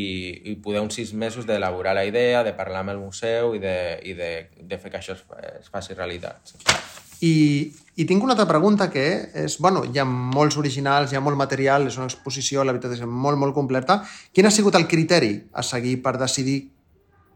i 0.52 0.58
poder 0.62 0.84
uns 0.86 1.00
sis 1.02 1.14
mesos 1.14 1.50
d'elaborar 1.50 1.96
la 1.98 2.06
idea, 2.06 2.44
de 2.46 2.54
parlar 2.58 2.86
amb 2.86 2.96
el 2.96 3.02
museu 3.02 3.56
i 3.58 3.64
de, 3.64 3.78
i 4.06 4.14
de, 4.18 4.32
de 4.62 4.82
fer 4.82 4.94
que 4.94 5.02
això 5.02 5.18
es, 5.18 5.26
es 5.60 5.74
faci 5.74 5.98
realitat. 5.98 6.56
Sí. 6.56 7.04
I, 7.22 7.72
I 7.95 8.05
tinc 8.05 8.24
una 8.24 8.34
altra 8.36 8.48
pregunta 8.50 8.89
que 8.91 9.05
és, 9.45 9.57
bueno, 9.63 9.86
hi 9.88 10.00
ha 10.01 10.05
molts 10.05 10.57
originals, 10.60 11.13
hi 11.13 11.19
ha 11.19 11.24
molt 11.24 11.39
material, 11.39 11.88
és 11.88 12.00
una 12.00 12.10
exposició, 12.10 12.63
la 12.63 12.75
veritat 12.75 12.98
és 12.98 13.03
molt, 13.05 13.39
molt 13.39 13.55
completa. 13.55 14.01
Quin 14.34 14.48
ha 14.48 14.53
sigut 14.53 14.75
el 14.75 14.88
criteri 14.91 15.36
a 15.53 15.63
seguir 15.63 16.01
per 16.03 16.17
decidir 16.22 16.60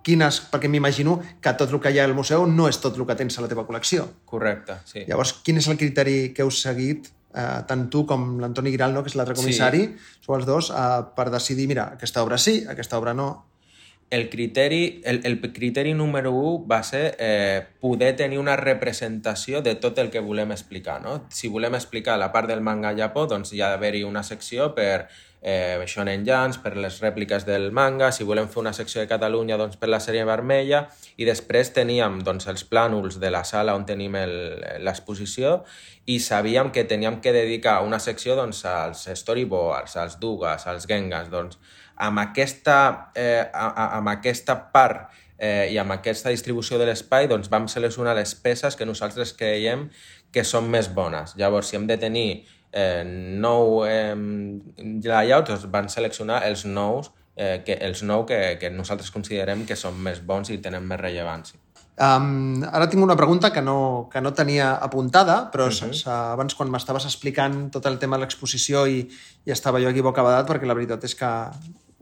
quines, 0.03 0.39
perquè 0.51 0.69
m'imagino 0.71 1.17
que 1.43 1.53
tot 1.59 1.71
el 1.71 1.79
que 1.83 1.91
hi 1.91 1.99
ha 1.99 2.07
al 2.07 2.15
museu 2.17 2.45
no 2.47 2.67
és 2.71 2.79
tot 2.81 2.97
el 2.97 3.07
que 3.07 3.17
tens 3.19 3.37
a 3.37 3.45
la 3.45 3.51
teva 3.51 3.65
col·lecció. 3.67 4.07
Correcte, 4.25 4.79
sí. 4.89 5.05
Llavors, 5.07 5.35
quin 5.43 5.59
és 5.59 5.67
el 5.71 5.79
criteri 5.79 6.31
que 6.35 6.45
heu 6.45 6.51
seguit, 6.55 7.11
eh, 7.35 7.61
tant 7.67 7.87
tu 7.91 8.05
com 8.09 8.39
l'Antoni 8.41 8.71
Giral, 8.73 8.95
no, 8.95 9.03
que 9.03 9.11
és 9.11 9.17
l'altre 9.19 9.35
comissari, 9.37 9.85
sí. 9.85 10.17
sou 10.25 10.37
els 10.37 10.47
dos, 10.47 10.71
eh, 10.71 11.03
per 11.15 11.29
decidir, 11.33 11.67
mira, 11.67 11.91
aquesta 11.99 12.23
obra 12.23 12.37
sí, 12.37 12.63
aquesta 12.69 12.97
obra 12.97 13.13
no? 13.13 13.29
El 14.09 14.29
criteri, 14.29 15.01
el, 15.05 15.21
el 15.23 15.39
criteri 15.53 15.93
número 15.93 16.31
1 16.33 16.65
va 16.67 16.81
ser 16.83 17.15
eh, 17.19 17.65
poder 17.79 18.15
tenir 18.15 18.39
una 18.39 18.55
representació 18.55 19.61
de 19.61 19.75
tot 19.75 19.99
el 19.99 20.09
que 20.09 20.19
volem 20.19 20.51
explicar. 20.51 20.99
No? 21.01 21.25
Si 21.29 21.47
volem 21.47 21.75
explicar 21.77 22.17
la 22.17 22.31
part 22.33 22.49
del 22.49 22.61
manga 22.61 22.95
Japó, 22.97 23.27
doncs 23.29 23.53
hi 23.53 23.61
ha 23.61 23.69
d'haver-hi 23.69 24.03
una 24.07 24.23
secció 24.23 24.71
per 24.73 25.07
eh, 25.41 25.85
Shonen 25.85 26.25
Jans, 26.25 26.57
per 26.57 26.75
les 26.75 26.97
rèpliques 27.03 27.45
del 27.45 27.69
manga, 27.71 28.11
si 28.11 28.25
volem 28.25 28.49
fer 28.49 28.63
una 28.63 28.73
secció 28.73 29.01
de 29.01 29.07
Catalunya, 29.07 29.59
doncs 29.61 29.77
per 29.77 29.91
la 29.93 30.01
sèrie 30.01 30.25
vermella, 30.25 30.87
i 31.17 31.27
després 31.29 31.69
teníem 31.75 32.23
doncs, 32.25 32.49
els 32.49 32.65
plànols 32.65 33.19
de 33.21 33.29
la 33.29 33.43
sala 33.45 33.75
on 33.77 33.85
tenim 33.85 34.17
l'exposició 34.17 35.59
i 36.09 36.17
sabíem 36.19 36.73
que 36.73 36.83
teníem 36.89 37.21
que 37.21 37.35
dedicar 37.35 37.83
una 37.85 37.99
secció 38.01 38.35
doncs, 38.35 38.65
als 38.65 39.05
storyboards, 39.21 39.95
als 40.01 40.17
dugas, 40.19 40.65
als 40.67 40.89
gengas, 40.89 41.29
doncs 41.29 41.61
amb 41.99 42.21
aquesta, 42.23 43.11
eh, 43.15 43.45
amb 43.53 44.09
aquesta 44.11 44.55
part 44.73 45.09
eh, 45.37 45.69
i 45.73 45.77
amb 45.79 45.91
aquesta 45.95 46.31
distribució 46.31 46.79
de 46.79 46.87
l'espai 46.89 47.27
doncs 47.31 47.51
vam 47.51 47.67
seleccionar 47.71 48.15
les 48.15 48.33
peces 48.35 48.75
que 48.79 48.87
nosaltres 48.87 49.33
creiem 49.35 49.89
que 50.31 50.45
són 50.45 50.69
més 50.71 50.91
bones. 50.93 51.35
Llavors, 51.39 51.69
si 51.69 51.77
hem 51.79 51.87
de 51.89 51.97
tenir 51.99 52.27
eh, 52.71 53.03
nou 53.05 53.83
eh, 53.87 54.15
layouts, 55.03 55.49
doncs 55.49 55.69
van 55.71 55.89
seleccionar 55.89 56.43
els 56.47 56.65
nous, 56.65 57.11
eh, 57.35 57.61
que, 57.65 57.79
els 57.81 58.03
nou 58.03 58.25
que, 58.29 58.57
que 58.61 58.69
nosaltres 58.71 59.11
considerem 59.11 59.65
que 59.65 59.79
són 59.79 59.97
més 60.03 60.21
bons 60.21 60.51
i 60.53 60.59
tenen 60.63 60.85
més 60.87 61.01
rellevància. 61.01 61.59
Um, 61.99 62.63
ara 62.63 62.85
tinc 62.87 63.03
una 63.03 63.17
pregunta 63.19 63.49
que 63.51 63.59
no, 63.59 64.07
que 64.11 64.21
no 64.23 64.31
tenia 64.31 64.69
apuntada, 64.79 65.49
però 65.51 65.65
uh 65.67 65.71
-huh. 65.71 66.31
abans 66.31 66.55
quan 66.55 66.71
m'estaves 66.71 67.03
explicant 67.03 67.71
tot 67.71 67.85
el 67.85 67.99
tema 67.99 68.15
de 68.15 68.21
l'exposició 68.21 68.87
i, 68.87 69.09
i 69.45 69.51
estava 69.51 69.81
jo 69.81 69.89
aquí 69.89 70.01
bocabadat 70.01 70.47
perquè 70.47 70.65
la 70.65 70.73
veritat 70.73 71.03
és 71.03 71.15
que 71.15 71.49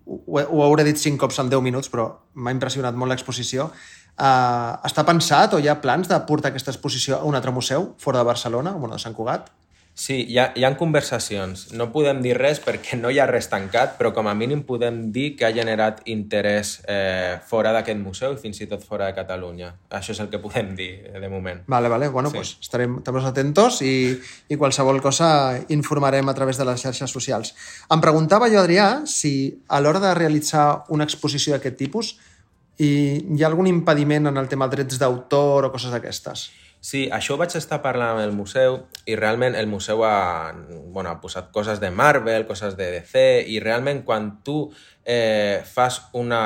ho, 0.07 0.41
ho 0.41 0.63
hauré 0.63 0.85
dit 0.87 0.99
cinc 0.99 1.19
cops 1.21 1.39
en 1.43 1.51
10 1.51 1.63
minuts, 1.65 1.91
però 1.93 2.07
m'ha 2.35 2.53
impressionat 2.55 2.95
molt 2.95 3.13
l'exposició. 3.13 3.69
Uh, 4.17 4.73
està 4.87 5.03
pensat 5.05 5.53
o 5.53 5.59
hi 5.61 5.67
ha 5.69 5.77
plans 5.81 6.09
de 6.09 6.17
portar 6.25 6.49
aquesta 6.49 6.73
exposició 6.73 7.19
a 7.19 7.27
un 7.29 7.37
altre 7.37 7.53
museu 7.53 7.91
fora 8.01 8.23
de 8.23 8.29
Barcelona, 8.31 8.73
bueno, 8.73 8.95
de 8.95 9.03
Sant 9.03 9.13
Cugat? 9.17 9.51
Sí, 9.97 10.19
hi 10.29 10.35
ha, 10.37 10.51
hi 10.53 10.61
ha 10.61 10.69
conversacions. 10.77 11.71
No 11.73 11.87
podem 11.89 12.19
dir 12.21 12.35
res 12.37 12.59
perquè 12.61 12.99
no 12.99 13.09
hi 13.09 13.17
ha 13.17 13.25
res 13.25 13.47
tancat, 13.49 13.95
però 13.97 14.11
com 14.13 14.27
a 14.29 14.35
mínim 14.37 14.61
podem 14.67 15.07
dir 15.11 15.31
que 15.39 15.47
ha 15.47 15.49
generat 15.55 16.03
interès 16.13 16.75
eh, 16.85 17.39
fora 17.49 17.71
d'aquest 17.73 17.97
museu 17.97 18.35
i 18.35 18.37
fins 18.37 18.61
i 18.61 18.67
tot 18.69 18.85
fora 18.85 19.07
de 19.09 19.15
Catalunya. 19.17 19.71
Això 19.97 20.13
és 20.13 20.21
el 20.21 20.29
que 20.29 20.37
podem 20.43 20.75
dir 20.77 20.91
eh, 21.01 21.17
de 21.17 21.31
moment. 21.33 21.63
Vale, 21.65 21.89
vale. 21.89 22.11
Bueno, 22.13 22.29
sí. 22.29 22.37
pues 22.37 22.53
estarem 22.61 22.99
també 23.01 23.25
atentos 23.25 23.81
i, 23.81 24.13
i 24.53 24.59
qualsevol 24.61 25.01
cosa 25.01 25.31
informarem 25.73 26.29
a 26.29 26.37
través 26.37 26.61
de 26.61 26.69
les 26.69 26.85
xarxes 26.85 27.09
socials. 27.09 27.55
Em 27.89 28.03
preguntava 28.03 28.51
jo, 28.53 28.61
Adrià, 28.61 29.01
si 29.09 29.33
a 29.65 29.81
l'hora 29.81 30.03
de 30.03 30.13
realitzar 30.13 30.83
una 30.93 31.09
exposició 31.09 31.57
d'aquest 31.57 31.81
tipus 31.81 32.13
hi, 32.77 32.93
hi 33.33 33.41
ha 33.41 33.49
algun 33.49 33.65
impediment 33.65 34.29
en 34.29 34.37
el 34.37 34.45
tema 34.47 34.69
de 34.69 34.77
drets 34.77 35.01
d'autor 35.01 35.65
o 35.65 35.73
coses 35.73 35.89
d'aquestes. 35.89 36.51
Sí, 36.79 37.07
això 37.11 37.35
vaig 37.39 37.55
estar 37.57 37.79
parlant 37.81 38.15
amb 38.15 38.21
el 38.21 38.35
museu 38.37 38.77
i 39.09 39.15
realment 39.17 39.55
el 39.57 39.67
museu 39.67 40.03
ha, 40.05 40.53
bueno, 40.93 41.09
ha 41.09 41.17
posat 41.19 41.49
coses 41.51 41.81
de 41.81 41.89
Marvel, 41.91 42.45
coses 42.47 42.77
de 42.77 42.91
DC 42.93 43.23
i 43.49 43.57
realment 43.59 44.03
quan 44.05 44.29
tu 44.45 44.69
eh, 45.03 45.63
fas 45.65 46.03
una, 46.13 46.41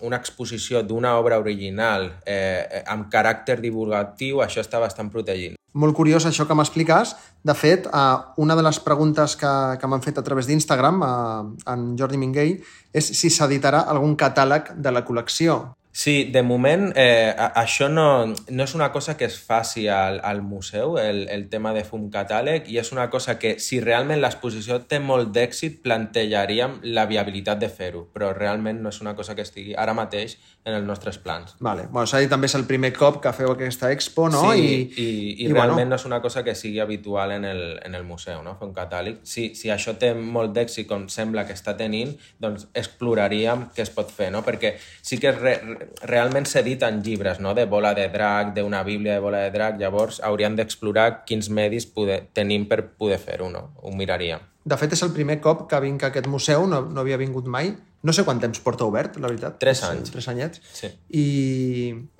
una 0.00 0.16
exposició 0.16 0.82
d'una 0.82 1.18
obra 1.20 1.38
original 1.38 2.08
eh, 2.24 2.82
amb 2.86 3.10
caràcter 3.12 3.60
divulgatiu, 3.60 4.40
això 4.42 4.64
està 4.64 4.80
bastant 4.80 5.12
protegit. 5.12 5.60
Molt 5.74 5.96
curiós 5.98 6.22
això 6.26 6.46
que 6.46 6.54
m'expliques. 6.54 7.16
De 7.44 7.54
fet, 7.58 7.86
eh, 7.86 8.18
una 8.40 8.56
de 8.56 8.62
les 8.64 8.80
preguntes 8.80 9.36
que, 9.36 9.54
que 9.78 9.90
m'han 9.90 10.02
fet 10.02 10.18
a 10.18 10.26
través 10.26 10.46
d'Instagram, 10.46 11.02
eh, 11.02 11.70
en 11.74 11.88
Jordi 11.98 12.18
Minguell, 12.18 12.60
és 12.94 13.14
si 13.18 13.30
s'editarà 13.30 13.84
algun 13.90 14.14
catàleg 14.16 14.70
de 14.78 14.94
la 14.94 15.04
col·lecció. 15.04 15.74
Sí, 15.94 16.24
de 16.24 16.42
moment 16.42 16.88
eh, 16.98 17.30
això 17.54 17.86
no, 17.86 18.26
no 18.26 18.64
és 18.66 18.72
una 18.74 18.88
cosa 18.90 19.12
que 19.16 19.28
es 19.30 19.36
faci 19.38 19.86
al, 19.86 20.18
al 20.26 20.40
museu, 20.42 20.96
el, 20.98 21.28
el 21.30 21.44
tema 21.52 21.70
de 21.72 21.84
fum 21.86 22.08
catàleg, 22.10 22.66
i 22.66 22.80
és 22.82 22.90
una 22.90 23.06
cosa 23.12 23.36
que 23.38 23.52
si 23.62 23.78
realment 23.78 24.18
l'exposició 24.18 24.80
té 24.90 24.98
molt 24.98 25.30
d'èxit 25.36 25.78
plantejaríem 25.86 26.80
la 26.98 27.06
viabilitat 27.06 27.62
de 27.62 27.70
fer-ho, 27.70 28.08
però 28.10 28.32
realment 28.34 28.82
no 28.82 28.90
és 28.90 28.98
una 29.06 29.14
cosa 29.14 29.36
que 29.38 29.46
estigui 29.46 29.76
ara 29.78 29.94
mateix 29.94 30.34
en 30.64 30.74
els 30.74 30.86
nostres 30.88 31.20
plans. 31.22 31.54
Vale. 31.60 31.86
Bueno, 31.86 32.08
s'ha 32.10 32.24
dit 32.24 32.32
també 32.32 32.50
és 32.50 32.58
el 32.58 32.66
primer 32.66 32.90
cop 32.96 33.20
que 33.22 33.30
feu 33.36 33.52
aquesta 33.52 33.92
expo, 33.94 34.26
no? 34.32 34.42
Sí, 34.50 34.66
i, 34.66 34.74
i, 34.74 35.06
i, 35.06 35.46
i 35.46 35.48
realment 35.52 35.84
bueno... 35.84 35.92
no 35.94 36.00
és 36.00 36.08
una 36.10 36.18
cosa 36.24 36.42
que 36.42 36.56
sigui 36.58 36.82
habitual 36.82 37.36
en 37.36 37.46
el, 37.46 37.62
en 37.84 37.94
el 37.94 38.02
museu, 38.02 38.42
no? 38.42 38.56
fer 38.58 38.66
un 38.66 38.74
catàleg. 38.74 39.22
Si, 39.22 39.52
si 39.54 39.70
això 39.70 39.94
té 40.00 40.10
molt 40.16 40.56
d'èxit 40.56 40.90
com 40.90 41.06
sembla 41.12 41.46
que 41.46 41.54
està 41.54 41.76
tenint, 41.78 42.16
doncs 42.42 42.66
exploraríem 42.74 43.68
què 43.76 43.86
es 43.86 43.94
pot 43.94 44.10
fer, 44.10 44.32
no? 44.34 44.42
perquè 44.42 44.74
sí 44.82 45.22
que 45.22 45.30
és 45.30 45.38
re, 45.38 45.58
realment 46.02 46.46
s'editen 46.48 47.02
llibres 47.04 47.40
no? 47.40 47.54
de 47.54 47.66
bola 47.70 47.94
de 47.94 48.08
drac, 48.12 48.54
d'una 48.56 48.82
bíblia 48.86 49.18
de 49.18 49.24
bola 49.24 49.44
de 49.46 49.54
drac, 49.54 49.78
llavors 49.80 50.20
hauríem 50.24 50.56
d'explorar 50.56 51.24
quins 51.28 51.50
medis 51.50 51.86
poder, 51.86 52.24
tenim 52.32 52.68
per 52.70 52.82
poder 52.98 53.18
fer-ho, 53.22 53.50
no? 53.52 53.70
Ho 53.82 53.94
miraríem. 53.96 54.42
De 54.64 54.76
fet, 54.80 54.94
és 54.96 55.02
el 55.04 55.12
primer 55.12 55.42
cop 55.44 55.66
que 55.68 55.80
vinc 55.84 56.04
a 56.04 56.08
aquest 56.08 56.28
museu, 56.30 56.64
no, 56.66 56.80
no 56.88 57.02
havia 57.02 57.20
vingut 57.20 57.50
mai, 57.50 57.74
No 58.04 58.12
sé 58.12 58.20
quant 58.24 58.36
temps 58.36 58.60
porta 58.60 58.84
obert, 58.84 59.14
la 59.16 59.30
veritat. 59.30 59.54
Tres 59.62 59.80
anys. 59.86 60.10
Tres 60.12 60.26
anyets. 60.28 60.60
Sí. 60.76 60.90
I 61.16 61.24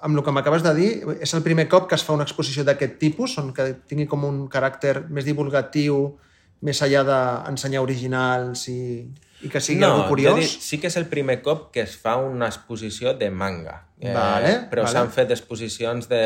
amb 0.06 0.16
el 0.16 0.22
que 0.24 0.32
m'acabes 0.32 0.64
de 0.64 0.72
dir, 0.78 0.88
és 1.20 1.34
el 1.36 1.42
primer 1.44 1.66
cop 1.68 1.90
que 1.90 1.98
es 1.98 2.04
fa 2.06 2.16
una 2.16 2.24
exposició 2.24 2.64
d'aquest 2.64 2.96
tipus, 3.02 3.36
on 3.42 3.50
que 3.52 3.66
tingui 3.90 4.06
com 4.08 4.24
un 4.24 4.46
caràcter 4.48 4.94
més 5.12 5.28
divulgatiu, 5.28 5.98
més 6.64 6.80
allà 6.84 7.04
d'ensenyar 7.04 7.82
originals 7.84 8.68
i, 8.72 8.80
i 9.44 9.50
que 9.52 9.60
sigui 9.60 9.82
no, 9.82 9.90
algo 9.92 10.14
curiós. 10.14 10.38
Dir, 10.40 10.46
sí 10.48 10.78
que 10.80 10.88
és 10.88 10.96
el 10.96 11.06
primer 11.10 11.40
cop 11.44 11.68
que 11.74 11.82
es 11.84 11.98
fa 12.00 12.16
una 12.22 12.48
exposició 12.48 13.12
de 13.20 13.28
manga. 13.30 13.82
Vale, 14.04 14.48
eh, 14.50 14.56
però 14.70 14.84
vale. 14.84 14.92
s'han 14.92 15.10
fet 15.12 15.30
exposicions 15.32 16.08
de, 16.10 16.24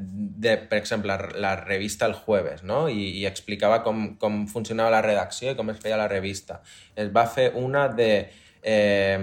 de, 0.00 0.56
per 0.68 0.80
exemple, 0.80 1.12
la, 1.12 1.28
la 1.40 1.52
revista 1.60 2.08
El 2.08 2.16
Jueves, 2.16 2.64
no? 2.64 2.86
I, 2.88 3.10
i 3.20 3.26
explicava 3.28 3.82
com, 3.84 4.08
com 4.20 4.44
funcionava 4.50 4.92
la 4.96 5.04
redacció 5.04 5.52
i 5.52 5.58
com 5.58 5.72
es 5.72 5.80
feia 5.84 6.00
la 6.00 6.08
revista. 6.12 6.60
Es 6.96 7.12
va 7.12 7.26
fer 7.28 7.50
una 7.60 7.86
de 7.92 8.10
eh, 8.62 9.20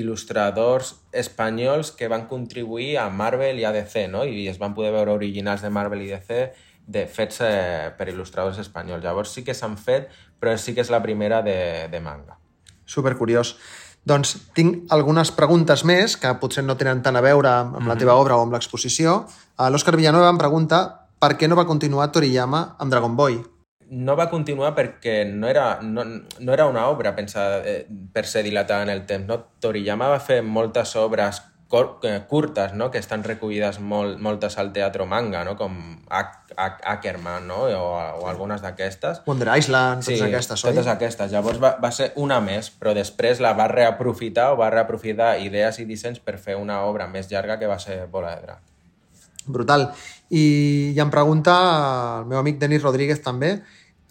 il·lustradors 0.00 0.96
espanyols 1.12 1.92
que 1.96 2.08
van 2.12 2.26
contribuir 2.28 2.96
a 3.00 3.08
Marvel 3.12 3.60
i 3.60 3.68
a 3.68 3.72
DC, 3.76 4.08
no? 4.12 4.24
I 4.24 4.48
es 4.52 4.60
van 4.60 4.76
poder 4.76 4.92
veure 4.96 5.16
originals 5.16 5.64
de 5.64 5.72
Marvel 5.72 6.04
i 6.04 6.12
DC 6.12 6.44
de, 6.86 7.06
fets 7.06 7.40
eh, 7.44 7.92
per 7.96 8.08
il·lustradors 8.10 8.58
espanyols. 8.62 9.04
Llavors 9.04 9.32
sí 9.34 9.44
que 9.44 9.54
s'han 9.54 9.76
fet, 9.76 10.10
però 10.40 10.56
sí 10.58 10.74
que 10.74 10.82
és 10.82 10.90
la 10.90 11.02
primera 11.02 11.42
de, 11.42 11.88
de 11.92 12.00
manga. 12.00 12.38
Super 12.84 13.16
curiós. 13.16 13.56
Doncs 14.02 14.34
tinc 14.56 14.90
algunes 14.90 15.30
preguntes 15.30 15.84
més 15.86 16.16
que 16.18 16.32
potser 16.42 16.64
no 16.66 16.74
tenen 16.78 17.04
tant 17.06 17.16
a 17.16 17.22
veure 17.22 17.48
amb 17.48 17.70
mm 17.70 17.78
-hmm. 17.78 17.88
la 17.88 17.96
teva 17.96 18.14
obra 18.14 18.36
o 18.36 18.42
amb 18.42 18.52
l'exposició. 18.52 19.26
Uh, 19.58 19.70
L'Òscar 19.70 19.96
Villanueva 19.96 20.30
em 20.30 20.38
pregunta 20.38 21.08
per 21.22 21.36
què 21.38 21.48
no 21.48 21.54
va 21.54 21.66
continuar 21.66 22.10
Toriyama 22.10 22.76
amb 22.78 22.90
Dragon 22.90 23.14
Boy? 23.16 23.40
No 23.90 24.16
va 24.16 24.30
continuar 24.30 24.74
perquè 24.74 25.24
no 25.30 25.46
era, 25.46 25.80
no, 25.82 26.02
no 26.40 26.52
era 26.52 26.66
una 26.66 26.88
obra 26.88 27.14
pensada 27.14 27.62
eh, 27.64 27.86
per 28.12 28.26
ser 28.26 28.42
dilatada 28.42 28.82
en 28.82 28.88
el 28.88 29.06
temps. 29.06 29.26
No? 29.28 29.36
Toriyama 29.60 30.08
va 30.08 30.18
fer 30.18 30.42
moltes 30.42 30.96
obres 30.96 31.38
eh, 31.38 31.51
curtes, 32.28 32.74
no? 32.74 32.90
que 32.90 33.00
estan 33.00 33.24
recollides 33.24 33.78
molt, 33.80 34.18
moltes 34.20 34.58
al 34.60 34.72
teatre 34.72 35.06
manga, 35.08 35.42
no? 35.44 35.56
com 35.56 35.76
Ackerman 36.12 37.46
no? 37.48 37.62
o, 37.64 37.86
o 38.20 38.28
algunes 38.28 38.60
d'aquestes. 38.60 39.22
Wonder 39.26 39.48
Island, 39.56 40.04
totes 40.04 40.20
sí, 40.20 40.26
aquestes, 40.26 40.64
oi? 40.64 40.72
totes 40.72 40.90
aquestes. 40.92 41.32
Llavors 41.32 41.60
va, 41.62 41.74
va 41.82 41.92
ser 41.94 42.12
una 42.20 42.40
més, 42.44 42.68
però 42.70 42.92
després 42.96 43.40
la 43.40 43.54
va 43.56 43.70
reaprofitar 43.72 44.50
o 44.52 44.58
va 44.60 44.68
reaprofitar 44.74 45.38
idees 45.40 45.80
i 45.80 45.88
dissenys 45.88 46.20
per 46.20 46.36
fer 46.38 46.58
una 46.60 46.82
obra 46.88 47.08
més 47.08 47.30
llarga 47.32 47.58
que 47.58 47.70
va 47.70 47.78
ser 47.80 48.02
Bola 48.12 48.34
de 48.36 48.44
Drac. 48.44 48.60
Brutal. 49.46 49.88
I, 50.30 50.92
i 50.94 51.00
em 51.02 51.10
pregunta 51.10 51.54
el 52.20 52.28
meu 52.30 52.38
amic 52.38 52.60
Denis 52.60 52.84
Rodríguez 52.84 53.24
també, 53.24 53.56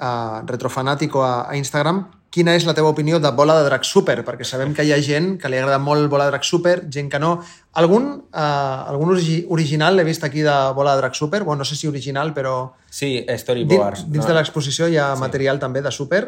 uh, 0.01 0.41
retrofanàtico 0.49 1.23
a, 1.23 1.35
a 1.45 1.55
Instagram, 1.59 2.03
quina 2.31 2.53
és 2.55 2.63
la 2.65 2.73
teva 2.73 2.89
opinió 2.93 3.19
de 3.19 3.29
Bola 3.35 3.57
de 3.59 3.65
Drac 3.67 3.83
Super? 3.83 4.21
Perquè 4.23 4.45
sabem 4.47 4.71
que 4.73 4.85
hi 4.87 4.93
ha 4.95 4.99
gent 5.03 5.33
que 5.37 5.49
li 5.51 5.59
agrada 5.59 5.81
molt 5.83 6.07
Bola 6.09 6.29
de 6.29 6.31
Drac 6.31 6.47
Super, 6.47 6.77
gent 6.89 7.09
que 7.11 7.19
no. 7.19 7.33
Algun, 7.81 8.05
uh, 8.31 8.91
algun 8.91 9.11
origi 9.11 9.41
original 9.51 9.99
l'he 9.99 10.05
vist 10.07 10.23
aquí 10.23 10.45
de 10.45 10.55
Bola 10.77 10.95
de 10.95 11.03
Drac 11.03 11.17
Super, 11.19 11.43
bueno, 11.43 11.65
no 11.65 11.65
sé 11.67 11.75
si 11.75 11.91
original, 11.91 12.33
però... 12.33 12.71
Sí, 12.89 13.25
storyboards. 13.27 14.05
Dins, 14.05 14.13
dins 14.15 14.23
no? 14.25 14.29
de 14.31 14.39
l'exposició 14.39 14.87
hi 14.87 14.97
ha 14.97 15.11
Sí. 15.15 15.21
material 15.27 15.59
també 15.59 15.83
de 15.83 15.91
Super. 15.91 16.23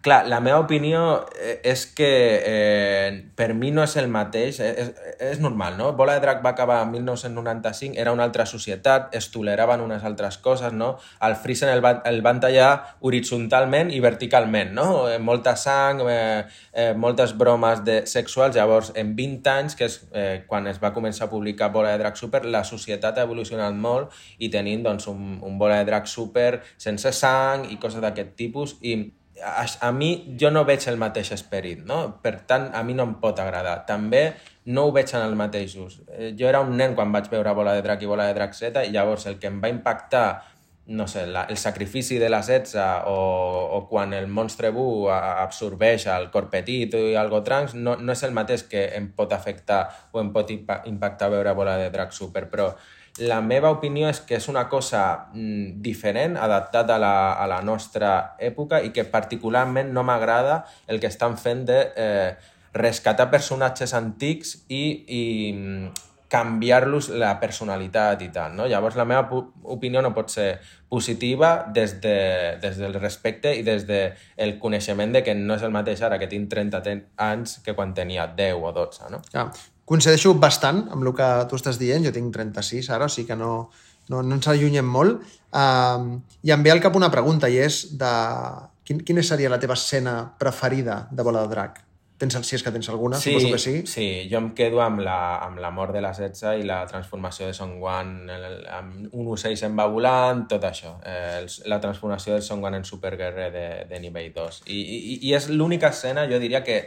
Clar, 0.00 0.26
la 0.28 0.38
meva 0.40 0.62
opinió 0.62 1.26
eh, 1.36 1.58
és 1.68 1.82
que 1.92 2.08
eh, 2.40 3.08
per 3.36 3.50
mi 3.52 3.68
no 3.68 3.82
és 3.84 3.98
el 4.00 4.06
mateix, 4.08 4.56
eh, 4.64 4.70
és, 4.80 4.94
és 5.26 5.42
normal, 5.44 5.74
no? 5.76 5.90
Bola 5.98 6.14
de 6.16 6.22
Drac 6.24 6.40
va 6.40 6.54
acabar 6.54 6.78
en 6.86 6.94
1995, 6.94 7.98
era 8.00 8.14
una 8.16 8.24
altra 8.24 8.46
societat, 8.48 9.10
es 9.12 9.28
toleraven 9.34 9.84
unes 9.84 10.06
altres 10.08 10.38
coses, 10.40 10.72
no? 10.72 10.94
El 11.20 11.36
Friesen 11.36 11.68
el, 11.68 11.84
va, 11.84 11.98
el 12.08 12.22
van 12.24 12.40
tallar 12.40 12.70
horitzontalment 13.04 13.92
i 13.92 14.00
verticalment, 14.00 14.72
no? 14.72 14.86
Eh, 15.10 15.20
molta 15.20 15.52
sang, 15.60 16.00
eh, 16.08 16.48
eh, 16.72 16.94
moltes 16.96 17.36
bromes 17.36 17.84
de 17.84 18.00
sexuals, 18.08 18.56
llavors 18.56 18.94
en 18.96 19.12
20 19.20 19.52
anys, 19.52 19.76
que 19.76 19.84
és 19.92 20.00
eh, 20.16 20.44
quan 20.48 20.72
es 20.72 20.80
va 20.80 20.94
començar 20.96 21.28
a 21.28 21.32
publicar 21.36 21.74
Bola 21.76 21.92
de 21.92 22.00
Drac 22.06 22.16
Super, 22.16 22.46
la 22.48 22.64
societat 22.64 23.20
ha 23.20 23.28
evolucionat 23.28 23.76
molt 23.76 24.16
i 24.40 24.48
tenim 24.48 24.80
doncs, 24.80 25.12
un, 25.12 25.42
un 25.44 25.60
Bola 25.60 25.82
de 25.84 25.92
Drac 25.92 26.08
Super 26.08 26.62
sense 26.80 27.12
sang 27.12 27.68
i 27.68 27.76
coses 27.76 28.00
d'aquest 28.00 28.38
tipus 28.40 28.78
i 28.80 28.96
a, 29.42 29.64
a 29.88 29.90
mi 29.92 30.36
jo 30.40 30.50
no 30.50 30.64
veig 30.64 30.86
el 30.88 30.96
mateix 31.00 31.32
esperit, 31.32 31.82
no? 31.86 32.18
Per 32.22 32.36
tant, 32.46 32.70
a 32.74 32.82
mi 32.84 32.94
no 32.94 33.04
em 33.08 33.14
pot 33.22 33.38
agradar. 33.40 33.84
També 33.86 34.32
no 34.66 34.86
ho 34.88 34.92
veig 34.92 35.12
en 35.14 35.22
el 35.26 35.34
mateix 35.36 35.76
ús. 35.80 36.00
Eh, 36.12 36.34
Jo 36.38 36.48
era 36.48 36.60
un 36.60 36.76
nen 36.76 36.94
quan 36.94 37.12
vaig 37.12 37.28
veure 37.32 37.52
Bola 37.56 37.74
de 37.74 37.82
Drac 37.82 38.02
i 38.02 38.06
Bola 38.10 38.26
de 38.28 38.34
Drac 38.34 38.54
Z 38.54 38.84
i 38.86 38.90
llavors 38.92 39.26
el 39.26 39.38
que 39.38 39.48
em 39.48 39.60
va 39.62 39.68
impactar 39.72 40.42
no 40.90 41.06
sé, 41.06 41.24
la, 41.26 41.44
el 41.44 41.56
sacrifici 41.56 42.16
de 42.18 42.28
la 42.28 42.42
setza 42.42 43.04
o, 43.06 43.14
o 43.76 43.84
quan 43.88 44.12
el 44.12 44.26
monstre 44.26 44.70
Bu 44.74 45.06
absorbeix 45.12 46.06
el 46.10 46.30
cor 46.32 46.48
petit 46.50 46.94
i 46.98 47.14
algo 47.14 47.42
trans, 47.46 47.76
no, 47.78 47.94
no 47.96 48.12
és 48.16 48.22
el 48.26 48.32
mateix 48.34 48.64
que 48.66 48.88
em 48.96 49.10
pot 49.14 49.30
afectar 49.36 49.84
o 50.10 50.18
em 50.20 50.32
pot 50.34 50.50
impa- 50.50 50.80
impactar 50.90 51.28
veure 51.30 51.52
Bola 51.54 51.76
de 51.78 51.90
Drac 51.94 52.10
Super, 52.16 52.48
però 52.50 52.72
la 53.18 53.40
meva 53.42 53.70
opinió 53.70 54.08
és 54.08 54.20
que 54.20 54.36
és 54.38 54.46
una 54.48 54.68
cosa 54.68 55.26
mm, 55.34 55.80
diferent, 55.82 56.36
adaptat 56.36 56.90
a 56.90 56.98
la, 56.98 57.32
a 57.34 57.46
la 57.50 57.60
nostra 57.62 58.36
època 58.38 58.80
i 58.86 58.92
que 58.94 59.04
particularment 59.04 59.90
no 59.92 60.02
m'agrada 60.06 60.64
el 60.86 61.00
que 61.00 61.06
estan 61.10 61.36
fent 61.36 61.66
de 61.68 61.80
eh, 61.96 62.30
rescatar 62.72 63.30
personatges 63.30 63.92
antics 63.94 64.60
i, 64.68 64.84
i 65.08 65.24
mm, 65.52 65.90
canviar-los 66.30 67.08
la 67.18 67.32
personalitat 67.42 68.20
i 68.22 68.28
tal, 68.30 68.52
no? 68.54 68.68
Llavors 68.70 68.94
la 68.94 69.02
meva 69.04 69.26
opinió 69.74 69.98
no 70.00 70.12
pot 70.14 70.30
ser 70.30 70.60
positiva 70.88 71.66
des, 71.74 71.96
de, 72.00 72.14
des 72.62 72.78
del 72.78 72.94
respecte 73.02 73.50
i 73.58 73.64
des 73.66 73.82
del 73.88 74.14
el 74.36 74.52
coneixement 74.62 75.10
de 75.16 75.24
que 75.26 75.34
no 75.34 75.56
és 75.58 75.64
el 75.66 75.74
mateix 75.74 76.04
ara 76.06 76.20
que 76.22 76.28
tinc 76.30 76.46
30 76.52 76.82
ten- 76.86 77.02
anys 77.18 77.58
que 77.66 77.74
quan 77.74 77.92
tenia 77.98 78.28
10 78.38 78.54
o 78.62 78.70
12, 78.72 79.10
no? 79.10 79.18
Ja, 79.34 79.48
coincideixo 79.90 80.36
bastant 80.38 80.84
amb 80.94 81.02
el 81.02 81.14
que 81.18 81.28
tu 81.50 81.58
estàs 81.58 81.80
dient. 81.80 82.06
Jo 82.06 82.14
tinc 82.14 82.32
36 82.34 82.90
ara, 82.94 83.10
o 83.10 83.12
sigui 83.12 83.32
que 83.32 83.38
no, 83.38 83.52
no, 84.10 84.22
no 84.22 84.38
ens 84.38 84.48
allunyem 84.50 84.86
molt. 84.86 85.20
Um, 85.50 86.16
I 86.46 86.54
em 86.54 86.62
ve 86.66 86.70
al 86.70 86.82
cap 86.82 86.96
una 86.98 87.10
pregunta, 87.10 87.50
i 87.50 87.58
és 87.58 87.82
de... 87.98 88.14
Quin, 88.86 89.04
quina 89.06 89.22
seria 89.22 89.50
la 89.50 89.60
teva 89.62 89.76
escena 89.78 90.14
preferida 90.38 91.04
de 91.14 91.22
Bola 91.26 91.44
de 91.44 91.52
Drac? 91.52 91.76
Tens, 92.20 92.34
si 92.44 92.56
és 92.56 92.62
que 92.62 92.72
tens 92.74 92.88
alguna, 92.92 93.16
Sí, 93.16 93.30
suposo 93.32 93.52
que 93.54 93.58
sí. 93.62 93.74
sí, 93.88 94.06
jo 94.28 94.36
em 94.42 94.50
quedo 94.52 94.82
amb 94.84 95.00
la, 95.00 95.38
amb 95.40 95.60
la 95.62 95.70
mort 95.72 95.94
de 95.96 96.02
la 96.04 96.10
Setza 96.12 96.52
i 96.58 96.66
la 96.68 96.82
transformació 96.90 97.46
de 97.48 97.54
Son 97.56 97.78
Gohan, 97.80 98.10
el, 98.28 98.58
amb 98.76 99.14
un 99.16 99.30
ocell 99.32 99.56
se'n 99.56 99.78
va 99.78 99.86
volant, 99.88 100.42
tot 100.50 100.66
això. 100.68 100.96
Eh, 101.06 101.46
la 101.72 101.78
transformació 101.80 102.34
del 102.34 102.44
Son 102.44 102.60
Gohan 102.60 102.76
en 102.80 102.84
superguerrer 102.84 103.48
de, 103.54 103.68
de 103.88 104.02
nivell 104.02 104.34
2. 104.36 104.60
I, 104.66 104.80
i, 104.80 105.14
I 105.30 105.32
és 105.38 105.48
l'única 105.54 105.94
escena, 105.94 106.26
jo 106.28 106.42
diria 106.42 106.60
que 106.66 106.80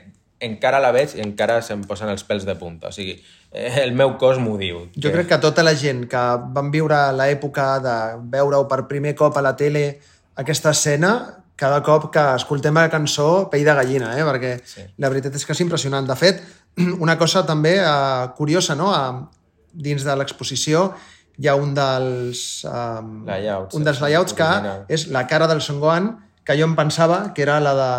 encara 0.46 0.80
la 0.84 0.92
veig 0.96 1.16
i 1.18 1.22
encara 1.24 1.62
se'm 1.66 1.84
posen 1.88 2.10
els 2.12 2.24
pèls 2.28 2.46
de 2.46 2.56
punta. 2.60 2.90
O 2.90 2.92
sigui, 2.96 3.16
eh, 3.52 3.82
el 3.84 3.94
meu 3.98 4.16
cos 4.22 4.40
m'ho 4.40 4.58
diu. 4.58 4.88
Jo 4.96 5.12
crec 5.14 5.28
que 5.32 5.38
tota 5.44 5.64
la 5.64 5.74
gent 5.76 6.06
que 6.12 6.24
van 6.56 6.72
viure 6.74 7.00
l'època 7.16 7.80
de 7.84 7.96
veure-ho 8.34 8.68
per 8.68 8.84
primer 8.88 9.16
cop 9.16 9.38
a 9.38 9.42
la 9.46 9.56
tele, 9.56 10.00
aquesta 10.36 10.72
escena, 10.72 11.14
cada 11.56 11.84
cop 11.86 12.10
que 12.12 12.22
escoltem 12.36 12.74
la 12.76 12.90
cançó, 12.90 13.48
pell 13.52 13.64
de 13.64 13.74
gallina, 13.78 14.16
eh? 14.18 14.24
perquè 14.26 14.54
Sí. 14.66 14.82
la 14.98 15.10
veritat 15.10 15.36
és 15.36 15.46
que 15.46 15.54
és 15.54 15.62
impressionant. 15.62 16.08
De 16.08 16.16
fet, 16.16 16.42
una 17.06 17.18
cosa 17.18 17.46
també 17.46 17.78
eh, 17.80 18.28
curiosa, 18.38 18.76
no? 18.76 18.92
Eh, 18.94 19.42
dins 19.74 20.04
de 20.06 20.16
l'exposició 20.16 20.92
hi 21.42 21.48
ha 21.50 21.56
un 21.58 21.72
dels, 21.74 22.64
eh, 22.66 23.02
Layouts, 23.26 23.76
un 23.76 23.84
dels 23.84 24.02
layouts 24.02 24.34
que 24.38 24.44
original. 24.44 24.84
és 24.90 25.08
la 25.10 25.26
cara 25.28 25.48
del 25.48 25.62
Son 25.62 25.80
Gohan, 25.80 26.12
que 26.44 26.58
jo 26.60 26.66
em 26.68 26.74
pensava 26.76 27.34
que 27.34 27.42
era 27.42 27.60
la 27.64 27.74
de 27.78 27.92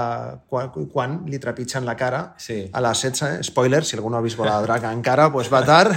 quan, 0.52 0.68
quan 0.92 1.14
li 1.26 1.38
trepitgen 1.40 1.86
la 1.88 1.94
cara 1.96 2.34
Sí. 2.36 2.68
a 2.72 2.80
les 2.84 3.00
16, 3.02 3.46
spoiler, 3.46 3.84
si 3.84 3.96
algú 3.96 4.10
no 4.10 4.18
ha 4.18 4.20
vist 4.24 4.36
Bola 4.36 4.58
de 4.60 4.66
Drac 4.66 4.84
encara, 4.92 5.30
doncs 5.32 5.48
va 5.52 5.62
tard. 5.64 5.94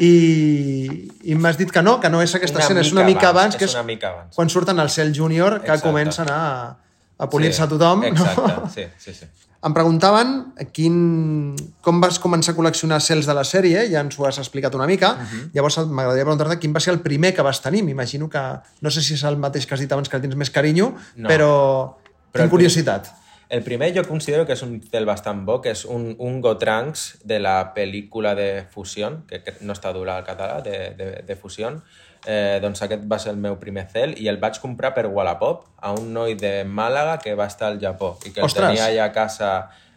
I, 0.00 1.10
i 1.28 1.34
m'has 1.36 1.58
dit 1.58 1.70
que 1.70 1.82
no, 1.82 1.98
que 2.00 2.08
no 2.08 2.22
és 2.24 2.32
aquesta 2.38 2.62
escena, 2.62 2.80
és 2.80 2.92
una 2.94 3.04
mica 3.04 3.28
abans, 3.34 3.56
que 3.58 3.66
és 3.66 3.74
una 3.74 3.82
mica 3.84 4.08
abans. 4.10 4.34
quan 4.36 4.48
surten 4.48 4.78
al 4.80 4.88
cel 4.90 5.12
júnior, 5.14 5.58
que 5.60 5.66
Exacte. 5.66 5.86
comencen 5.88 6.30
a, 6.32 6.76
a 7.18 7.28
polir-se 7.28 7.62
a 7.62 7.68
tothom. 7.68 8.04
Exacte, 8.08 8.40
No? 8.40 8.70
sí, 8.72 8.86
sí, 8.98 9.12
sí. 9.14 9.26
Em 9.60 9.74
preguntaven 9.76 10.54
quin, 10.72 10.94
com 11.84 11.98
vas 12.00 12.16
començar 12.22 12.54
a 12.54 12.56
col·leccionar 12.56 12.96
cels 13.04 13.26
de 13.28 13.34
la 13.36 13.42
sèrie, 13.44 13.82
ja 13.92 14.00
ens 14.00 14.16
ho 14.16 14.24
has 14.24 14.38
explicat 14.40 14.74
una 14.74 14.86
mica. 14.88 15.12
Uh 15.12 15.20
-huh. 15.20 15.50
Llavors 15.52 15.76
m'agradaria 15.84 16.24
preguntar-te 16.24 16.58
quin 16.58 16.72
va 16.74 16.80
ser 16.80 16.94
el 16.94 17.00
primer 17.00 17.34
que 17.34 17.42
vas 17.42 17.60
tenir. 17.60 17.82
M'imagino 17.84 18.28
que, 18.30 18.40
no 18.80 18.90
sé 18.90 19.02
si 19.02 19.14
és 19.14 19.22
el 19.24 19.36
mateix 19.36 19.66
que 19.66 19.74
has 19.74 19.80
dit 19.80 19.92
abans 19.92 20.08
que 20.08 20.16
el 20.16 20.22
tens 20.22 20.34
més 20.36 20.50
carinyo, 20.50 20.94
No. 21.16 21.28
però, 21.28 21.96
Però 22.32 22.42
tinc 22.44 22.50
curiositat. 22.50 23.12
El 23.50 23.62
primer 23.62 23.92
jo 23.92 24.04
considero 24.06 24.46
que 24.46 24.52
és 24.52 24.62
un 24.62 24.80
cel 24.80 25.04
bastant 25.04 25.44
bo, 25.44 25.60
que 25.60 25.72
és 25.72 25.84
un, 25.84 26.14
un 26.18 26.40
Gotranks 26.40 27.18
de 27.24 27.40
la 27.40 27.74
pel·lícula 27.74 28.34
de 28.36 28.64
Fusió, 28.70 29.24
que 29.26 29.42
no 29.60 29.72
està 29.72 29.92
dura 29.92 30.16
al 30.16 30.24
català, 30.24 30.62
de, 30.62 30.94
de, 30.96 31.24
de 31.26 31.36
Fusió. 31.36 31.82
Eh, 32.30 32.58
doncs 32.62 32.82
aquest 32.84 33.06
va 33.10 33.18
ser 33.18 33.32
el 33.32 33.38
meu 33.42 33.56
primer 33.58 33.88
cel 33.90 34.12
i 34.20 34.28
el 34.30 34.36
vaig 34.38 34.60
comprar 34.62 34.92
per 34.94 35.06
Wallapop 35.10 35.64
a 35.82 35.90
un 35.96 36.12
noi 36.14 36.36
de 36.38 36.60
Màlaga 36.62 37.16
que 37.18 37.34
va 37.34 37.48
estar 37.50 37.70
al 37.72 37.80
Japó 37.82 38.12
i 38.22 38.30
que 38.30 38.42
el 38.42 38.46
Ostres! 38.46 38.68
tenia 38.68 38.86
allà 38.86 39.08
a 39.08 39.14
casa 39.14 39.52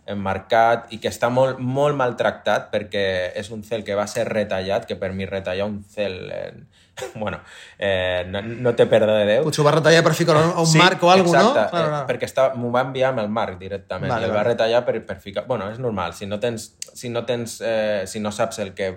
emmarcat 0.09 0.89
i 0.91 0.99
que 0.99 1.07
està 1.07 1.29
molt, 1.31 1.59
molt 1.63 1.95
maltractat 1.95 2.67
perquè 2.71 3.03
és 3.39 3.51
un 3.55 3.61
cel 3.63 3.85
que 3.87 3.95
va 3.95 4.07
ser 4.11 4.25
retallat, 4.27 4.87
que 4.87 4.97
per 4.99 5.13
mi 5.13 5.29
retallar 5.29 5.69
un 5.69 5.83
cel... 5.83 6.17
Eh, 6.31 6.53
bueno, 7.15 7.39
eh, 7.79 8.23
no, 8.29 8.41
no 8.43 8.73
té 8.77 8.85
perdó 8.85 9.15
de 9.17 9.23
Déu. 9.25 9.47
Potser 9.47 9.63
ho 9.63 9.65
va 9.65 9.71
retallar 9.79 10.03
per 10.05 10.13
ficar 10.13 10.35
un 10.37 10.67
sí, 10.69 10.77
marc 10.77 11.01
o 11.01 11.09
alguna 11.09 11.39
cosa, 11.39 11.45
no? 11.47 11.63
Exacte, 11.63 12.03
eh, 12.03 12.03
perquè 12.11 12.59
m'ho 12.59 12.69
va 12.73 12.83
enviar 12.85 13.09
amb 13.13 13.23
el 13.23 13.31
marc 13.33 13.57
directament 13.61 14.13
vale, 14.13 14.29
el 14.29 14.35
va 14.35 14.43
retallar 14.45 14.83
per, 14.85 14.99
per 15.07 15.17
ficar... 15.23 15.47
Bueno, 15.49 15.71
és 15.73 15.81
normal, 15.81 16.13
si 16.13 16.29
no 16.29 16.37
tens, 16.43 16.73
si 16.93 17.09
no, 17.09 17.25
tens, 17.25 17.57
eh, 17.65 18.03
si 18.09 18.21
no 18.21 18.33
saps 18.35 18.61
el 18.61 18.75
que 18.77 18.91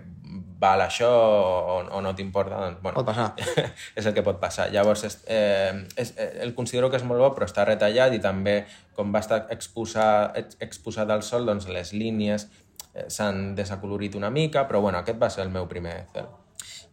val 0.60 0.82
això 0.84 1.08
o, 1.08 1.78
o 1.92 2.00
no 2.04 2.12
t'importa, 2.16 2.58
doncs, 2.62 2.78
bueno, 2.82 3.00
pot 3.00 3.08
passar. 3.08 3.28
és 3.98 4.06
el 4.06 4.14
que 4.16 4.24
pot 4.26 4.38
passar. 4.42 4.68
Llavors, 4.74 5.04
és, 5.08 5.18
eh, 5.30 5.72
és, 5.96 6.12
eh, 6.16 6.30
el 6.44 6.54
considero 6.56 6.90
que 6.92 7.00
és 7.00 7.06
molt 7.06 7.22
bo, 7.22 7.32
però 7.36 7.48
està 7.48 7.66
retallat 7.68 8.16
i 8.16 8.20
també, 8.22 8.60
com 8.96 9.12
va 9.14 9.22
estar 9.24 9.44
exposat, 9.54 10.56
exposat 10.64 11.10
al 11.12 11.24
sol, 11.26 11.48
doncs 11.48 11.68
les 11.72 11.92
línies 11.96 12.48
eh, 12.94 13.06
s'han 13.12 13.54
desacolorit 13.58 14.16
una 14.18 14.30
mica, 14.30 14.66
però 14.68 14.80
bueno, 14.84 15.02
aquest 15.02 15.20
va 15.22 15.30
ser 15.32 15.44
el 15.46 15.52
meu 15.54 15.68
primer 15.70 15.98
cel. 16.14 16.30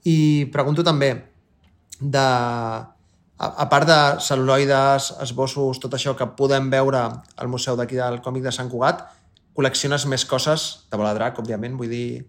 I 0.09 0.49
pregunto 0.51 0.83
també, 0.83 1.13
de, 1.99 2.27
a, 3.43 3.47
a 3.47 3.67
part 3.71 3.87
de 3.87 3.99
celuloides, 4.23 5.13
esbossos, 5.23 5.79
tot 5.83 5.95
això 5.95 6.15
que 6.19 6.27
podem 6.37 6.69
veure 6.73 7.03
al 7.07 7.51
museu 7.51 7.79
d'aquí 7.79 7.99
del 7.99 8.21
còmic 8.25 8.47
de 8.47 8.55
Sant 8.55 8.71
Cugat, 8.71 9.05
col·lecciones 9.53 10.05
més 10.09 10.25
coses 10.25 10.87
de 10.89 10.99
bola 10.99 11.13
drac, 11.17 11.37
òbviament, 11.39 11.77
vull 11.77 11.91
dir, 11.91 12.23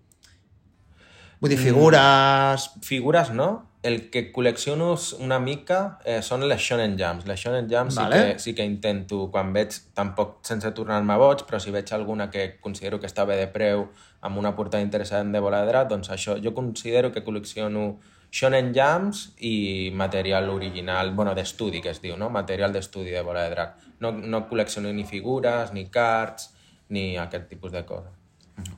Vull 1.44 1.52
dir, 1.52 1.60
figures... 1.60 2.70
Mm, 2.70 2.82
figures, 2.88 3.30
no? 3.36 3.48
El 3.84 4.06
que 4.08 4.30
col·lecciono 4.32 4.94
una 5.20 5.36
mica 5.44 5.98
eh, 6.08 6.22
són 6.24 6.46
les 6.48 6.62
Shonen 6.64 6.94
Jams. 6.96 7.26
Les 7.28 7.42
Shonen 7.42 7.68
Jams 7.68 7.98
vale. 8.00 8.16
sí, 8.16 8.22
que, 8.30 8.38
sí 8.40 8.54
que 8.56 8.64
intento, 8.64 9.26
quan 9.34 9.52
veig, 9.52 9.76
tampoc 9.92 10.38
sense 10.48 10.72
tornar-me 10.72 11.18
boig, 11.20 11.44
però 11.44 11.60
si 11.60 11.74
veig 11.74 11.92
alguna 11.92 12.30
que 12.32 12.46
considero 12.64 12.96
que 13.02 13.10
està 13.10 13.28
bé 13.28 13.36
de 13.42 13.50
preu, 13.52 13.84
amb 14.24 14.40
una 14.40 14.54
portada 14.56 14.80
interessant 14.86 15.36
de 15.36 15.44
bola 15.44 15.60
de 15.60 15.68
drac, 15.68 15.92
doncs 15.92 16.08
això, 16.16 16.38
jo 16.40 16.54
considero 16.56 17.12
que 17.12 17.20
col·lecciono 17.26 17.84
Shonen 18.32 18.72
Jams 18.72 19.26
i 19.44 19.92
material 19.92 20.48
original, 20.48 21.12
bueno, 21.12 21.36
d'estudi, 21.36 21.84
que 21.84 21.92
es 21.92 22.00
diu, 22.00 22.16
no? 22.16 22.32
Material 22.32 22.72
d'estudi 22.72 23.12
de 23.12 23.20
bola 23.22 23.44
de 23.44 23.52
drac. 23.52 23.76
No, 24.00 24.16
no 24.16 24.46
col·lecciono 24.48 24.96
ni 24.96 25.04
figures, 25.04 25.76
ni 25.76 25.90
cards, 25.92 26.54
ni 26.88 27.18
aquest 27.20 27.52
tipus 27.52 27.76
de 27.76 27.84
coses. 27.84 28.16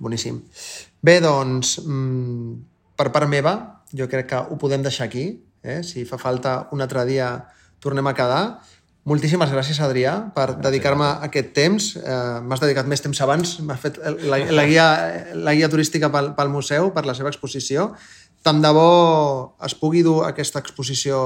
Boníssim. 0.01 0.43
Bé, 1.03 1.19
doncs, 1.21 1.77
mmm, 1.85 2.57
per 2.97 3.11
part 3.13 3.29
meva, 3.29 3.57
jo 3.93 4.09
crec 4.09 4.31
que 4.33 4.41
ho 4.41 4.57
podem 4.59 4.83
deixar 4.83 5.07
aquí. 5.07 5.29
Eh? 5.63 5.83
Si 5.83 6.05
fa 6.09 6.19
falta 6.19 6.69
un 6.73 6.81
altre 6.81 7.05
dia 7.09 7.31
tornem 7.83 8.07
a 8.07 8.15
quedar. 8.15 8.43
Moltíssimes 9.07 9.53
gràcies, 9.55 9.79
Adrià, 9.79 10.17
per 10.35 10.57
dedicar-me 10.59 11.07
aquest 11.23 11.53
temps. 11.55 11.93
Eh, 12.01 12.41
M'has 12.43 12.63
dedicat 12.63 12.89
més 12.91 13.03
temps 13.05 13.21
abans, 13.23 13.53
m'ha 13.63 13.77
fet 13.79 14.01
la, 14.03 14.41
la, 14.51 14.65
guia, 14.67 14.87
la 15.39 15.55
guia 15.55 15.69
turística 15.71 16.11
pel, 16.11 16.33
pel 16.35 16.51
museu, 16.51 16.91
per 16.95 17.05
la 17.07 17.15
seva 17.15 17.31
exposició. 17.31 17.93
Tant 18.43 18.59
de 18.63 18.73
bo 18.75 18.89
es 19.63 19.77
pugui 19.79 20.03
dur 20.07 20.25
aquesta 20.27 20.59
exposició 20.63 21.21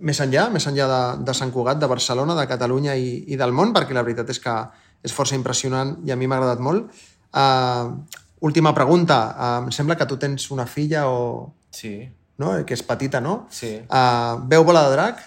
més 0.00 0.20
enllà, 0.24 0.46
més 0.48 0.64
enllà 0.70 0.86
de, 0.88 1.02
de 1.28 1.34
Sant 1.36 1.52
Cugat, 1.52 1.76
de 1.80 1.88
Barcelona, 1.90 2.36
de 2.38 2.48
Catalunya 2.48 2.96
i, 2.96 3.26
i 3.28 3.36
del 3.36 3.52
món, 3.52 3.74
perquè 3.76 3.92
la 3.96 4.04
veritat 4.06 4.32
és 4.32 4.40
que 4.40 4.56
és 5.04 5.12
força 5.16 5.36
impressionant 5.36 5.98
i 6.08 6.12
a 6.12 6.16
mi 6.16 6.28
m'ha 6.28 6.40
agradat 6.40 6.64
molt. 6.64 6.88
Uh, 7.30 8.00
última 8.40 8.74
pregunta. 8.74 9.20
Em 9.60 9.70
sembla 9.72 9.96
que 9.96 10.08
tu 10.08 10.18
tens 10.18 10.50
una 10.50 10.66
filla 10.66 11.08
o... 11.08 11.52
Sí. 11.70 12.08
No? 12.40 12.56
Que 12.66 12.74
és 12.74 12.82
petita, 12.82 13.20
no? 13.20 13.44
Sí. 13.52 13.76
Uh, 13.86 14.40
veu 14.48 14.64
Bola 14.64 14.88
de 14.88 14.96
Drac? 14.96 15.20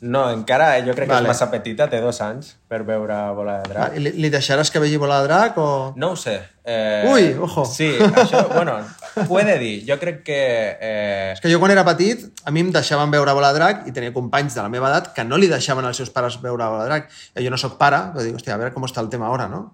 No, 0.00 0.28
encara 0.30 0.76
jo 0.86 0.92
crec 0.94 1.08
vale. 1.10 1.26
que 1.26 1.26
és 1.26 1.32
massa 1.32 1.48
petita, 1.50 1.88
té 1.90 1.98
dos 1.98 2.20
anys 2.22 2.52
per 2.70 2.84
veure 2.86 3.16
Bola 3.34 3.56
de 3.62 3.70
Drac. 3.72 3.96
Li, 3.98 4.12
li 4.22 4.30
deixaràs 4.30 4.70
que 4.70 4.78
vegi 4.82 4.98
Bola 5.00 5.16
de 5.22 5.26
Drac 5.26 5.58
o...? 5.58 5.70
No 5.98 6.12
ho 6.14 6.18
sé. 6.18 6.36
Eh... 6.62 7.02
Ui, 7.10 7.32
ojo! 7.34 7.64
Sí, 7.66 7.88
això, 8.12 8.44
bueno, 8.52 8.76
puede 9.26 9.58
dir. 9.58 9.82
Jo 9.88 9.98
crec 9.98 10.22
que... 10.26 10.38
Eh... 10.78 11.32
És 11.32 11.42
que 11.42 11.50
jo 11.50 11.58
quan 11.58 11.74
era 11.74 11.82
petit, 11.88 12.28
a 12.46 12.54
mi 12.54 12.62
em 12.62 12.70
deixaven 12.74 13.10
veure 13.10 13.34
Bola 13.34 13.50
de 13.50 13.58
Drac 13.58 13.88
i 13.90 13.94
tenia 13.96 14.14
companys 14.14 14.54
de 14.54 14.62
la 14.62 14.70
meva 14.70 14.92
edat 14.92 15.10
que 15.16 15.26
no 15.26 15.40
li 15.40 15.50
deixaven 15.50 15.86
als 15.88 15.98
seus 15.98 16.14
pares 16.14 16.38
veure 16.42 16.62
Bola 16.62 16.86
de 16.86 16.92
Drac. 16.92 17.10
Jo 17.42 17.50
no 17.50 17.58
sóc 17.58 17.74
pare, 17.82 18.04
però 18.14 18.22
dic, 18.22 18.38
hòstia, 18.38 18.54
a 18.54 18.62
veure 18.62 18.74
com 18.76 18.86
està 18.86 19.02
el 19.02 19.10
tema 19.10 19.32
ara, 19.34 19.50
no? 19.50 19.64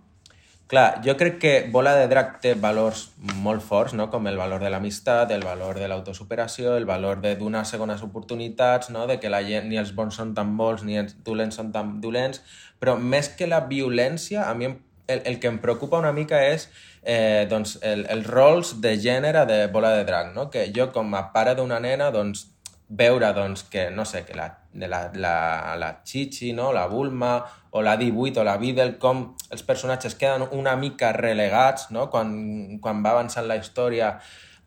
Clar, 0.66 1.02
jo 1.04 1.12
crec 1.20 1.34
que 1.38 1.52
Bola 1.70 1.92
de 1.92 2.06
Drac 2.08 2.38
té 2.40 2.54
valors 2.56 3.10
molt 3.44 3.60
forts, 3.62 3.92
no? 3.92 4.06
com 4.10 4.24
el 4.30 4.38
valor 4.40 4.62
de 4.64 4.70
l'amistat, 4.72 5.34
el 5.34 5.44
valor 5.44 5.76
de 5.76 5.90
l'autosuperació, 5.92 6.78
el 6.78 6.86
valor 6.88 7.20
de 7.20 7.34
donar 7.36 7.66
segones 7.68 8.00
oportunitats, 8.02 8.88
no? 8.88 9.04
de 9.06 9.18
que 9.20 9.28
la 9.28 9.42
gent, 9.44 9.68
ni 9.68 9.76
els 9.76 9.92
bons 9.94 10.16
són 10.16 10.32
tan 10.34 10.56
bons 10.56 10.86
ni 10.88 10.96
els 11.02 11.18
dolents 11.26 11.60
són 11.60 11.68
tan 11.74 11.98
dolents, 12.00 12.40
però 12.80 12.96
més 12.96 13.28
que 13.28 13.46
la 13.50 13.60
violència, 13.68 14.48
a 14.48 14.54
mi 14.56 14.70
el, 15.06 15.20
el 15.20 15.38
que 15.40 15.52
em 15.52 15.60
preocupa 15.60 16.00
una 16.00 16.14
mica 16.16 16.40
és 16.48 16.70
eh, 17.02 17.44
doncs, 17.50 17.76
el, 17.84 18.06
els 18.08 18.26
rols 18.26 18.78
de 18.80 18.96
gènere 18.96 19.44
de 19.44 19.66
Bola 19.68 19.92
de 19.98 20.08
Drac, 20.08 20.32
no? 20.32 20.48
que 20.50 20.70
jo 20.72 20.88
com 20.96 21.12
a 21.12 21.26
pare 21.36 21.52
d'una 21.58 21.76
nena 21.76 22.08
doncs, 22.14 22.46
veure 22.88 23.32
doncs, 23.36 23.66
que, 23.68 23.90
no 23.90 24.04
sé, 24.08 24.24
que 24.24 24.36
la, 24.36 24.48
la, 24.74 25.10
la, 25.14 25.76
la 25.76 25.90
Chichi, 26.04 26.52
no? 26.52 26.72
la 26.72 26.86
Bulma 26.86 27.36
o 27.74 27.82
la 27.82 27.96
18 27.98 28.40
o 28.40 28.44
la 28.46 28.54
Beadle, 28.56 29.00
com 29.02 29.24
els 29.50 29.64
personatges 29.66 30.14
queden 30.14 30.46
una 30.54 30.76
mica 30.78 31.10
relegats 31.16 31.88
no? 31.90 32.06
quan, 32.10 32.78
quan 32.80 33.02
va 33.02 33.16
avançant 33.16 33.48
la 33.50 33.58
història 33.58 34.14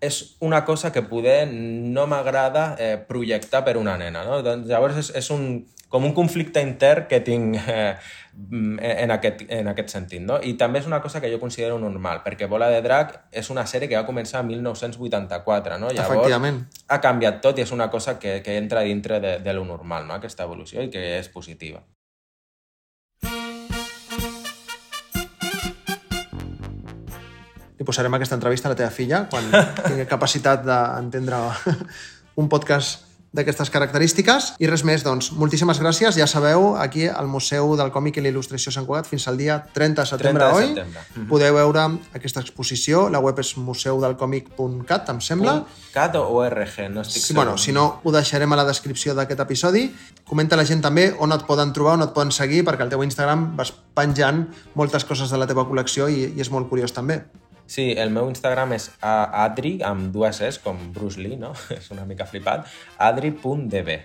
és 0.03 0.35
una 0.43 0.65
cosa 0.67 0.91
que 0.91 1.01
poder 1.07 1.47
no 1.49 2.05
m'agrada 2.05 2.75
eh, 2.77 2.97
projectar 2.99 3.63
per 3.65 3.77
una 3.79 3.95
nena. 3.97 4.25
No? 4.27 4.43
Doncs, 4.45 4.67
llavors 4.69 4.99
és, 4.99 5.09
és 5.23 5.31
un, 5.33 5.63
com 5.89 6.05
un 6.05 6.13
conflicte 6.13 6.61
intern 6.61 7.07
que 7.09 7.21
tinc 7.25 7.57
eh, 7.63 7.95
en, 8.91 9.15
aquest, 9.15 9.47
en 9.49 9.71
aquest 9.71 9.95
sentit. 9.95 10.21
No? 10.27 10.37
I 10.43 10.53
també 10.59 10.83
és 10.83 10.91
una 10.91 10.99
cosa 11.01 11.23
que 11.23 11.31
jo 11.31 11.39
considero 11.41 11.79
normal, 11.81 12.21
perquè 12.27 12.51
Bola 12.51 12.69
de 12.75 12.83
Drac 12.85 13.15
és 13.31 13.49
una 13.55 13.65
sèrie 13.65 13.89
que 13.89 13.97
va 13.97 14.05
començar 14.05 14.43
en 14.43 14.51
1984. 14.51 15.79
No? 15.81 15.95
Llavors 15.95 16.83
ha 16.91 17.01
canviat 17.01 17.39
tot 17.41 17.57
i 17.57 17.65
és 17.65 17.71
una 17.73 17.89
cosa 17.89 18.19
que, 18.19 18.41
que 18.43 18.59
entra 18.59 18.83
dintre 18.85 19.23
de, 19.23 19.37
de 19.39 19.55
lo 19.55 19.65
normal, 19.65 20.05
no? 20.05 20.19
aquesta 20.19 20.45
evolució, 20.45 20.83
i 20.83 20.91
que 20.93 21.15
és 21.17 21.31
positiva. 21.33 21.81
Li 27.77 27.85
posarem 27.85 28.13
aquesta 28.17 28.37
entrevista 28.37 28.69
a 28.69 28.73
la 28.73 28.79
teva 28.79 28.93
filla 28.93 29.25
quan 29.31 29.49
tingui 29.83 30.07
capacitat 30.09 30.65
d'entendre 30.65 31.41
un 32.41 32.49
podcast 32.49 33.07
d'aquestes 33.37 33.69
característiques. 33.69 34.53
I 34.63 34.69
res 34.69 34.83
més, 34.87 35.03
doncs, 35.05 35.29
moltíssimes 35.37 35.79
gràcies. 35.81 36.15
Ja 36.17 36.27
sabeu, 36.29 36.71
aquí 36.79 37.07
al 37.07 37.27
Museu 37.29 37.75
del 37.77 37.91
Còmic 37.93 38.17
i 38.17 38.23
l'Il·lustració 38.25 38.71
Sant 38.73 38.87
Cugat 38.87 39.09
fins 39.09 39.27
al 39.29 39.37
dia 39.39 39.59
30 39.75 40.01
de 40.01 40.07
setembre, 40.09 40.47
30 40.47 40.47
de 40.47 40.57
oi? 40.57 40.67
Setembre. 40.71 41.01
Mm 41.01 41.21
-hmm. 41.21 41.27
Podeu 41.29 41.53
veure 41.55 41.83
aquesta 42.13 42.39
exposició. 42.39 43.09
La 43.09 43.19
web 43.19 43.39
és 43.39 43.57
museudelcòmic.cat, 43.57 45.09
em 45.09 45.21
sembla. 45.21 45.65
.cat 45.93 46.15
o 46.15 46.23
ORG, 46.23 46.89
no 46.89 47.01
estic 47.01 47.21
sí, 47.21 47.27
segur. 47.27 47.43
Bueno, 47.43 47.57
si 47.57 47.71
no, 47.71 47.99
ho 48.03 48.11
deixarem 48.11 48.53
a 48.53 48.55
la 48.55 48.65
descripció 48.65 49.13
d'aquest 49.13 49.39
episodi. 49.39 49.93
Comenta 50.23 50.55
la 50.55 50.65
gent 50.65 50.81
també 50.81 51.13
on 51.19 51.31
et 51.31 51.43
poden 51.45 51.73
trobar, 51.73 51.93
on 51.93 52.01
et 52.01 52.13
poden 52.13 52.31
seguir, 52.31 52.63
perquè 52.63 52.81
al 52.81 52.89
teu 52.89 53.03
Instagram 53.03 53.55
vas 53.55 53.73
penjant 53.93 54.47
moltes 54.73 55.03
coses 55.05 55.29
de 55.29 55.37
la 55.37 55.47
teva 55.47 55.63
col·lecció 55.63 56.09
i, 56.09 56.33
i 56.35 56.41
és 56.41 56.49
molt 56.49 56.69
curiós 56.69 56.91
també. 56.91 57.25
Sí, 57.67 57.91
el 57.99 58.11
meu 58.15 58.29
Instagram 58.31 58.75
és 58.77 58.89
adri, 59.03 59.77
amb 59.83 60.11
dues 60.15 60.41
S, 60.41 60.61
com 60.63 60.79
Bruce 60.95 61.19
Lee, 61.21 61.39
no? 61.39 61.53
és 61.77 61.91
una 61.93 62.07
mica 62.07 62.27
flipat, 62.29 62.67
adri.db. 62.97 63.99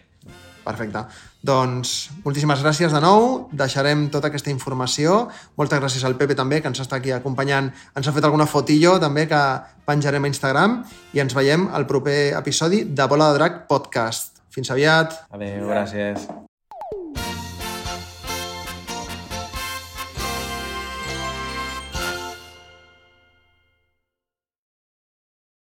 Perfecte. 0.62 1.00
Doncs 1.42 2.12
moltíssimes 2.22 2.60
gràcies 2.62 2.92
de 2.94 3.00
nou. 3.02 3.48
Deixarem 3.50 4.06
tota 4.14 4.30
aquesta 4.30 4.52
informació. 4.52 5.24
Moltes 5.58 5.82
gràcies 5.82 6.04
al 6.06 6.14
Pepe 6.20 6.36
també, 6.38 6.60
que 6.62 6.70
ens 6.70 6.82
està 6.84 7.00
aquí 7.00 7.10
acompanyant. 7.14 7.72
Ens 7.98 8.06
ha 8.06 8.14
fet 8.14 8.28
alguna 8.28 8.46
fotillo 8.46 8.94
també 9.02 9.26
que 9.30 9.42
penjarem 9.88 10.22
a 10.22 10.30
Instagram 10.30 10.78
i 11.16 11.24
ens 11.24 11.34
veiem 11.34 11.66
al 11.74 11.88
proper 11.90 12.36
episodi 12.38 12.84
de 12.86 13.10
Bola 13.10 13.32
de 13.32 13.40
Drac 13.40 13.66
Podcast. 13.70 14.38
Fins 14.54 14.70
aviat. 14.70 15.18
Adéu, 15.32 15.66
gràcies. 15.72 16.30